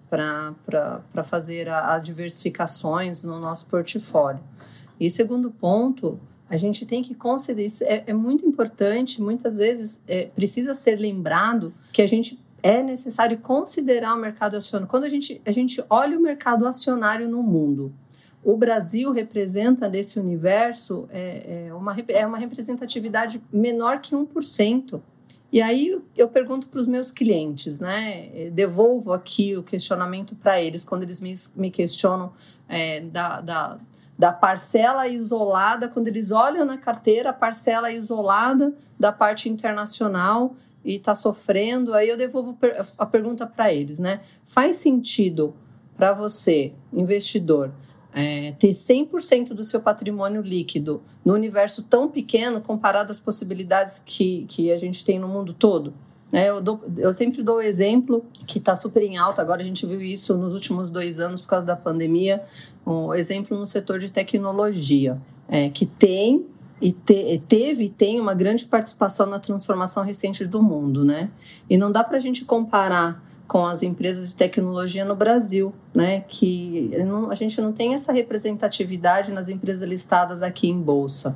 Para 0.09 1.23
fazer 1.23 1.69
as 1.69 2.03
diversificações 2.03 3.23
no 3.23 3.39
nosso 3.39 3.67
portfólio. 3.67 4.43
E 4.99 5.09
segundo 5.09 5.49
ponto, 5.51 6.19
a 6.49 6.57
gente 6.57 6.85
tem 6.85 7.01
que 7.01 7.15
considerar, 7.15 7.65
isso 7.65 7.83
é, 7.83 8.03
é 8.07 8.13
muito 8.13 8.45
importante, 8.45 9.21
muitas 9.21 9.57
vezes 9.57 10.01
é, 10.07 10.25
precisa 10.27 10.75
ser 10.75 10.97
lembrado 10.97 11.73
que 11.91 12.01
a 12.01 12.07
gente 12.07 12.39
é 12.65 12.81
necessário 12.81 13.37
considerar 13.37 14.15
o 14.15 14.17
mercado 14.17 14.57
acionário. 14.57 14.89
Quando 14.89 15.03
a 15.03 15.07
gente, 15.07 15.39
a 15.45 15.51
gente 15.51 15.83
olha 15.87 16.17
o 16.17 16.21
mercado 16.21 16.65
acionário 16.65 17.29
no 17.29 17.43
mundo, 17.43 17.93
o 18.43 18.57
Brasil 18.57 19.11
representa 19.11 19.87
desse 19.87 20.19
universo 20.19 21.07
é, 21.11 21.67
é, 21.67 21.73
uma, 21.75 21.95
é 22.07 22.25
uma 22.25 22.39
representatividade 22.39 23.39
menor 23.53 23.99
que 23.99 24.15
1%. 24.15 24.99
E 25.51 25.61
aí 25.61 26.01
eu 26.17 26.27
pergunto 26.27 26.67
para 26.67 26.81
os 26.81 26.87
meus 26.87 27.11
clientes, 27.11 27.79
né? 27.79 28.49
Devolvo 28.51 29.13
aqui 29.13 29.55
o 29.55 29.61
questionamento 29.61 30.35
para 30.35 30.59
eles 30.59 30.83
quando 30.83 31.03
eles 31.03 31.21
me, 31.21 31.37
me 31.55 31.69
questionam 31.69 32.33
é, 32.67 32.99
da, 32.99 33.41
da, 33.41 33.77
da 34.17 34.33
parcela 34.33 35.07
isolada, 35.07 35.87
quando 35.87 36.07
eles 36.07 36.31
olham 36.31 36.65
na 36.65 36.79
carteira 36.79 37.29
a 37.29 37.33
parcela 37.33 37.91
isolada 37.91 38.73
da 38.99 39.11
parte 39.11 39.49
internacional 39.49 40.55
e 40.85 40.95
está 40.95 41.15
sofrendo, 41.15 41.93
aí 41.93 42.07
eu 42.07 42.15
devolvo 42.15 42.57
a 42.97 43.05
pergunta 43.05 43.45
para 43.47 43.73
eles, 43.73 43.99
né? 43.99 44.21
Faz 44.45 44.77
sentido 44.77 45.55
para 45.97 46.13
você, 46.13 46.73
investidor, 46.93 47.71
é, 48.13 48.53
ter 48.53 48.71
100% 48.71 49.49
do 49.49 49.65
seu 49.65 49.81
patrimônio 49.81 50.41
líquido 50.41 51.01
no 51.23 51.33
universo 51.33 51.83
tão 51.83 52.07
pequeno 52.07 52.61
comparado 52.61 53.11
às 53.11 53.19
possibilidades 53.19 54.01
que, 54.05 54.45
que 54.47 54.71
a 54.71 54.77
gente 54.77 55.03
tem 55.03 55.19
no 55.19 55.27
mundo 55.27 55.53
todo? 55.53 55.93
É, 56.31 56.49
eu, 56.49 56.61
dou, 56.61 56.81
eu, 56.97 57.13
sempre 57.13 57.43
dou 57.43 57.57
o 57.57 57.61
exemplo 57.61 58.25
que 58.47 58.57
está 58.57 58.75
super 58.75 59.03
em 59.03 59.17
alta, 59.17 59.41
agora 59.41 59.61
a 59.61 59.65
gente 59.65 59.85
viu 59.85 60.01
isso 60.01 60.37
nos 60.37 60.53
últimos 60.53 60.91
dois 60.91 61.19
anos 61.19 61.41
por 61.41 61.47
causa 61.47 61.65
da 61.65 61.75
pandemia, 61.75 62.43
um 62.85 63.13
exemplo 63.13 63.57
no 63.57 63.65
setor 63.65 63.99
de 63.99 64.11
tecnologia, 64.11 65.19
é, 65.47 65.69
que 65.69 65.85
tem 65.85 66.45
e 66.81 66.91
te, 66.91 67.41
teve 67.47 67.85
e 67.85 67.89
tem 67.89 68.19
uma 68.19 68.33
grande 68.33 68.65
participação 68.65 69.25
na 69.25 69.39
transformação 69.39 70.03
recente 70.03 70.45
do 70.45 70.61
mundo, 70.61 71.05
né? 71.05 71.29
E 71.69 71.77
não 71.77 71.91
dá 71.91 72.03
para 72.03 72.17
a 72.17 72.19
gente 72.19 72.43
comparar 72.43 73.23
com 73.47 73.65
as 73.65 73.83
empresas 73.83 74.29
de 74.29 74.35
tecnologia 74.35 75.05
no 75.05 75.15
Brasil, 75.15 75.73
né? 75.93 76.23
Que 76.27 76.91
não, 77.05 77.31
a 77.31 77.35
gente 77.35 77.61
não 77.61 77.71
tem 77.71 77.93
essa 77.93 78.11
representatividade 78.11 79.31
nas 79.31 79.49
empresas 79.49 79.87
listadas 79.87 80.41
aqui 80.41 80.67
em 80.67 80.81
bolsa. 80.81 81.35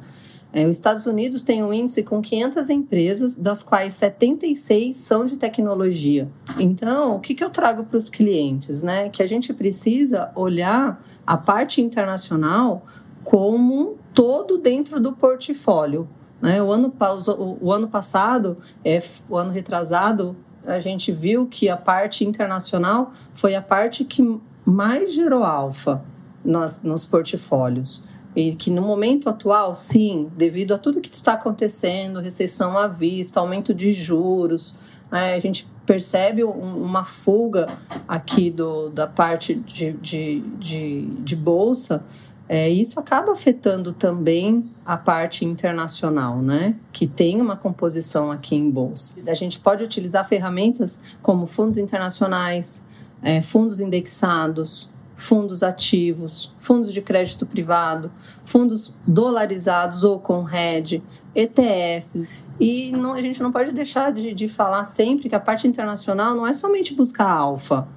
É, 0.51 0.65
os 0.65 0.77
Estados 0.77 1.05
Unidos 1.05 1.43
tem 1.43 1.63
um 1.63 1.71
índice 1.71 2.01
com 2.01 2.21
500 2.21 2.69
empresas, 2.71 3.35
das 3.35 3.61
quais 3.61 3.93
76 3.93 4.97
são 4.97 5.27
de 5.27 5.37
tecnologia. 5.37 6.27
Então, 6.57 7.15
o 7.15 7.19
que, 7.19 7.35
que 7.35 7.43
eu 7.43 7.51
trago 7.51 7.83
para 7.83 7.97
os 7.97 8.09
clientes? 8.09 8.81
Né? 8.81 9.09
Que 9.09 9.21
a 9.21 9.27
gente 9.27 9.53
precisa 9.53 10.31
olhar 10.35 11.05
a 11.25 11.37
parte 11.37 11.81
internacional 11.81 12.83
como 13.23 13.98
todo 14.13 14.57
dentro 14.57 14.99
do 14.99 15.13
portfólio. 15.13 16.07
Né? 16.41 16.61
O, 16.61 16.71
ano, 16.71 16.93
o, 17.37 17.67
o 17.67 17.71
ano 17.71 17.87
passado, 17.87 18.57
é, 18.83 19.01
o 19.29 19.35
ano 19.35 19.51
retrasado, 19.51 20.35
a 20.65 20.79
gente 20.79 21.11
viu 21.11 21.47
que 21.47 21.69
a 21.69 21.77
parte 21.77 22.25
internacional 22.25 23.13
foi 23.33 23.55
a 23.55 23.61
parte 23.61 24.03
que 24.03 24.39
mais 24.65 25.13
gerou 25.13 25.43
alfa 25.43 26.03
nas, 26.43 26.81
nos 26.83 27.05
portfólios. 27.05 28.07
E 28.35 28.55
que 28.55 28.69
no 28.69 28.81
momento 28.81 29.27
atual, 29.27 29.73
sim, 29.73 30.29
devido 30.37 30.73
a 30.73 30.77
tudo 30.77 31.01
que 31.01 31.13
está 31.13 31.33
acontecendo, 31.33 32.19
recessão 32.19 32.77
à 32.77 32.87
vista, 32.87 33.39
aumento 33.39 33.73
de 33.73 33.91
juros, 33.91 34.77
né, 35.11 35.33
a 35.33 35.39
gente 35.39 35.67
percebe 35.85 36.43
uma 36.43 37.03
fuga 37.03 37.67
aqui 38.07 38.51
do, 38.51 38.89
da 38.91 39.07
parte 39.07 39.55
de, 39.55 39.93
de, 39.93 40.41
de, 40.59 41.01
de 41.01 41.35
bolsa, 41.35 42.05
é, 42.51 42.67
isso 42.67 42.99
acaba 42.99 43.31
afetando 43.31 43.93
também 43.93 44.71
a 44.83 44.97
parte 44.97 45.45
internacional, 45.45 46.41
né? 46.41 46.75
Que 46.91 47.05
tem 47.05 47.39
uma 47.39 47.55
composição 47.55 48.31
aqui 48.31 48.55
em 48.55 48.71
bolsa. 48.71 49.13
A 49.27 49.35
gente 49.35 49.59
pode 49.59 49.83
utilizar 49.83 50.27
ferramentas 50.27 50.99
como 51.21 51.45
fundos 51.45 51.77
internacionais, 51.77 52.83
é, 53.21 53.43
fundos 53.43 53.79
indexados, 53.79 54.89
fundos 55.15 55.61
ativos, 55.61 56.51
fundos 56.57 56.91
de 56.91 57.01
crédito 57.01 57.45
privado, 57.45 58.11
fundos 58.45 58.95
dolarizados 59.05 60.03
ou 60.03 60.19
com 60.19 60.49
hedge, 60.49 61.03
ETFs. 61.35 62.25
E 62.59 62.89
não, 62.91 63.13
a 63.13 63.21
gente 63.21 63.43
não 63.43 63.51
pode 63.51 63.71
deixar 63.71 64.11
de, 64.11 64.33
de 64.33 64.49
falar 64.49 64.85
sempre 64.85 65.29
que 65.29 65.35
a 65.35 65.39
parte 65.39 65.67
internacional 65.67 66.33
não 66.33 66.47
é 66.47 66.53
somente 66.53 66.95
buscar 66.95 67.29
alfa, 67.29 67.87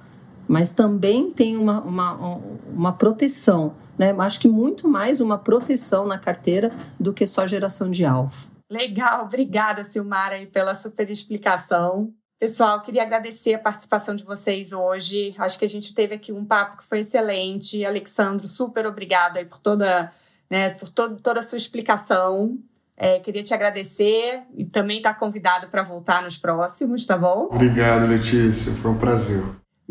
mas 0.47 0.69
também 0.69 1.31
tem 1.31 1.57
uma, 1.57 1.81
uma, 1.81 2.39
uma 2.67 2.93
proteção. 2.93 3.75
Né? 3.97 4.15
Acho 4.19 4.39
que 4.39 4.47
muito 4.47 4.87
mais 4.87 5.19
uma 5.19 5.37
proteção 5.37 6.05
na 6.05 6.17
carteira 6.17 6.71
do 6.99 7.13
que 7.13 7.25
só 7.27 7.45
geração 7.47 7.89
de 7.91 8.05
alfa. 8.05 8.47
Legal, 8.69 9.25
obrigada, 9.25 9.83
Silmara, 9.83 10.35
pela 10.51 10.73
super 10.73 11.09
explicação. 11.09 12.11
Pessoal, 12.39 12.81
queria 12.81 13.03
agradecer 13.03 13.53
a 13.53 13.59
participação 13.59 14.15
de 14.15 14.23
vocês 14.23 14.73
hoje. 14.73 15.33
Acho 15.37 15.57
que 15.57 15.65
a 15.65 15.69
gente 15.69 15.93
teve 15.93 16.15
aqui 16.15 16.31
um 16.31 16.43
papo 16.43 16.77
que 16.77 16.83
foi 16.83 16.99
excelente. 16.99 17.85
Alexandro, 17.85 18.47
super 18.47 18.85
obrigado 18.85 19.37
aí 19.37 19.45
por 19.45 19.59
toda, 19.59 20.11
né, 20.49 20.71
por 20.71 20.89
todo, 20.89 21.21
toda 21.21 21.39
a 21.39 21.43
sua 21.43 21.57
explicação. 21.57 22.57
É, 22.97 23.19
queria 23.19 23.43
te 23.43 23.53
agradecer 23.53 24.43
e 24.55 24.65
também 24.65 24.97
estar 24.97 25.13
tá 25.13 25.19
convidado 25.19 25.67
para 25.67 25.83
voltar 25.83 26.21
nos 26.21 26.37
próximos, 26.37 27.05
tá 27.05 27.17
bom? 27.17 27.47
Obrigado, 27.51 28.07
Letícia. 28.07 28.73
Foi 28.73 28.91
um 28.91 28.97
prazer. 28.97 29.41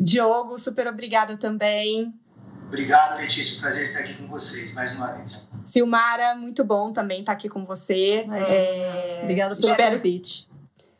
Diogo, 0.03 0.59
super 0.59 0.89
obrigada 0.89 1.37
também. 1.37 2.13
Obrigado, 2.67 3.19
Letícia. 3.19 3.61
Prazer 3.61 3.85
estar 3.85 4.01
aqui 4.01 4.15
com 4.15 4.27
vocês 4.27 4.73
mais 4.73 4.95
uma 4.97 5.13
vez. 5.13 5.49
Silmara, 5.63 6.35
muito 6.35 6.65
bom 6.65 6.93
também 6.93 7.21
estar 7.21 7.33
aqui 7.33 7.49
com 7.49 7.65
você. 7.65 8.27
É... 8.49 9.21
Obrigada 9.23 9.55
pelo 9.55 9.71
espero... 9.71 9.97
convite. 9.97 10.51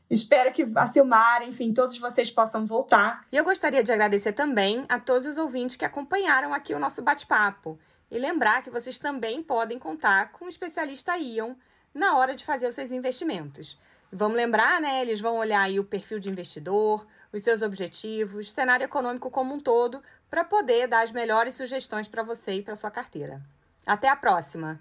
Espero 0.09 0.53
que 0.53 0.71
a 0.77 0.87
Silmara, 0.87 1.45
enfim, 1.45 1.73
todos 1.73 1.99
vocês 1.99 2.31
possam 2.31 2.67
voltar. 2.67 3.27
E 3.33 3.37
eu 3.37 3.43
gostaria 3.43 3.83
de 3.83 3.91
agradecer 3.91 4.35
também 4.35 4.85
a 4.89 5.01
todos 5.01 5.27
os 5.27 5.39
ouvintes 5.39 5.75
que 5.75 5.85
acompanharam 5.85 6.53
aqui 6.53 6.75
o 6.75 6.79
nosso 6.79 7.01
bate-papo. 7.03 7.79
E 8.11 8.19
lembrar 8.19 8.63
que 8.63 8.71
vocês 8.71 8.99
também 8.99 9.43
podem 9.43 9.79
contar 9.79 10.31
com 10.33 10.45
o 10.45 10.49
especialista 10.49 11.17
Ion 11.17 11.55
na 11.95 12.19
hora 12.19 12.37
de 12.37 12.45
fazer 12.45 12.69
os 12.69 12.75
seus 12.75 12.93
investimentos. 12.93 13.79
Vamos 14.13 14.37
lembrar, 14.37 14.79
né? 14.83 15.01
Eles 15.01 15.21
vão 15.21 15.39
olhar 15.39 15.63
aí 15.63 15.81
o 15.81 15.85
perfil 15.85 16.21
de 16.21 16.29
investidor, 16.29 17.07
os 17.33 17.43
seus 17.43 17.63
objetivos, 17.63 18.53
cenário 18.53 18.85
econômico 18.85 19.31
como 19.31 19.55
um 19.55 19.61
todo, 19.61 20.03
para 20.29 20.45
poder 20.45 20.87
dar 20.87 21.03
as 21.03 21.11
melhores 21.11 21.55
sugestões 21.55 22.07
para 22.07 22.23
você 22.23 22.53
e 22.53 22.63
para 22.63 22.77
sua 22.77 22.91
carteira. 22.91 23.41
Até 23.87 24.09
a 24.09 24.17
próxima! 24.17 24.81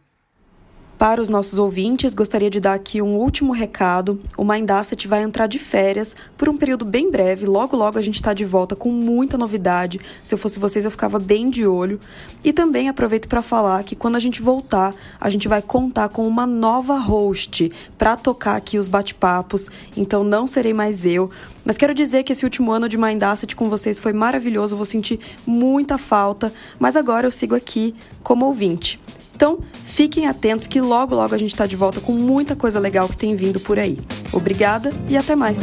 Para 1.02 1.20
os 1.20 1.30
nossos 1.30 1.58
ouvintes, 1.58 2.14
gostaria 2.14 2.48
de 2.48 2.60
dar 2.60 2.76
aqui 2.76 3.02
um 3.02 3.16
último 3.16 3.54
recado. 3.54 4.22
O 4.38 4.46
Mind 4.46 4.70
Asset 4.70 5.08
vai 5.08 5.24
entrar 5.24 5.48
de 5.48 5.58
férias 5.58 6.16
por 6.38 6.48
um 6.48 6.56
período 6.56 6.86
bem 6.86 7.10
breve. 7.10 7.44
Logo, 7.48 7.76
logo 7.76 7.98
a 7.98 8.02
gente 8.04 8.18
está 8.18 8.36
de 8.36 8.46
volta 8.46 8.76
com 8.76 8.92
muita 8.92 9.36
novidade. 9.36 10.00
Se 10.24 10.32
eu 10.32 10.38
fosse 10.38 10.60
vocês, 10.60 10.86
eu 10.86 10.92
ficava 10.92 11.18
bem 11.18 11.50
de 11.50 11.66
olho. 11.66 12.00
E 12.44 12.54
também 12.54 12.88
aproveito 12.88 13.28
para 13.28 13.42
falar 13.42 13.84
que 13.84 13.96
quando 13.96 14.16
a 14.16 14.20
gente 14.20 14.44
voltar, 14.44 14.94
a 15.20 15.28
gente 15.28 15.48
vai 15.48 15.60
contar 15.60 16.08
com 16.10 16.28
uma 16.28 16.46
nova 16.46 17.00
host 17.00 17.72
para 17.98 18.16
tocar 18.16 18.56
aqui 18.56 18.78
os 18.78 18.88
bate-papos. 18.88 19.72
Então 19.98 20.24
não 20.24 20.46
serei 20.46 20.72
mais 20.72 21.04
eu. 21.04 21.32
Mas 21.66 21.80
quero 21.80 21.96
dizer 21.96 22.22
que 22.22 22.34
esse 22.34 22.46
último 22.46 22.72
ano 22.72 22.88
de 22.88 22.96
Mind 22.96 23.24
Asset 23.24 23.56
com 23.56 23.68
vocês 23.72 24.00
foi 24.00 24.14
maravilhoso. 24.14 24.76
Vou 24.76 24.86
sentir 24.86 25.20
muita 25.48 25.98
falta. 25.98 26.54
Mas 26.78 26.96
agora 26.96 27.26
eu 27.26 27.32
sigo 27.32 27.56
aqui 27.56 27.96
como 28.22 28.46
ouvinte. 28.46 29.00
Então, 29.42 29.58
fiquem 29.88 30.28
atentos 30.28 30.68
que 30.68 30.80
logo 30.80 31.16
logo 31.16 31.34
a 31.34 31.38
gente 31.38 31.50
está 31.52 31.66
de 31.66 31.76
volta 31.76 32.00
com 32.00 32.12
muita 32.12 32.56
coisa 32.56 32.80
legal 32.80 33.10
que 33.10 33.18
tem 33.18 33.36
vindo 33.36 33.60
por 33.60 33.80
aí. 33.80 33.98
Obrigada 34.32 34.92
e 35.10 35.18
até 35.18 35.36
mais. 35.36 35.58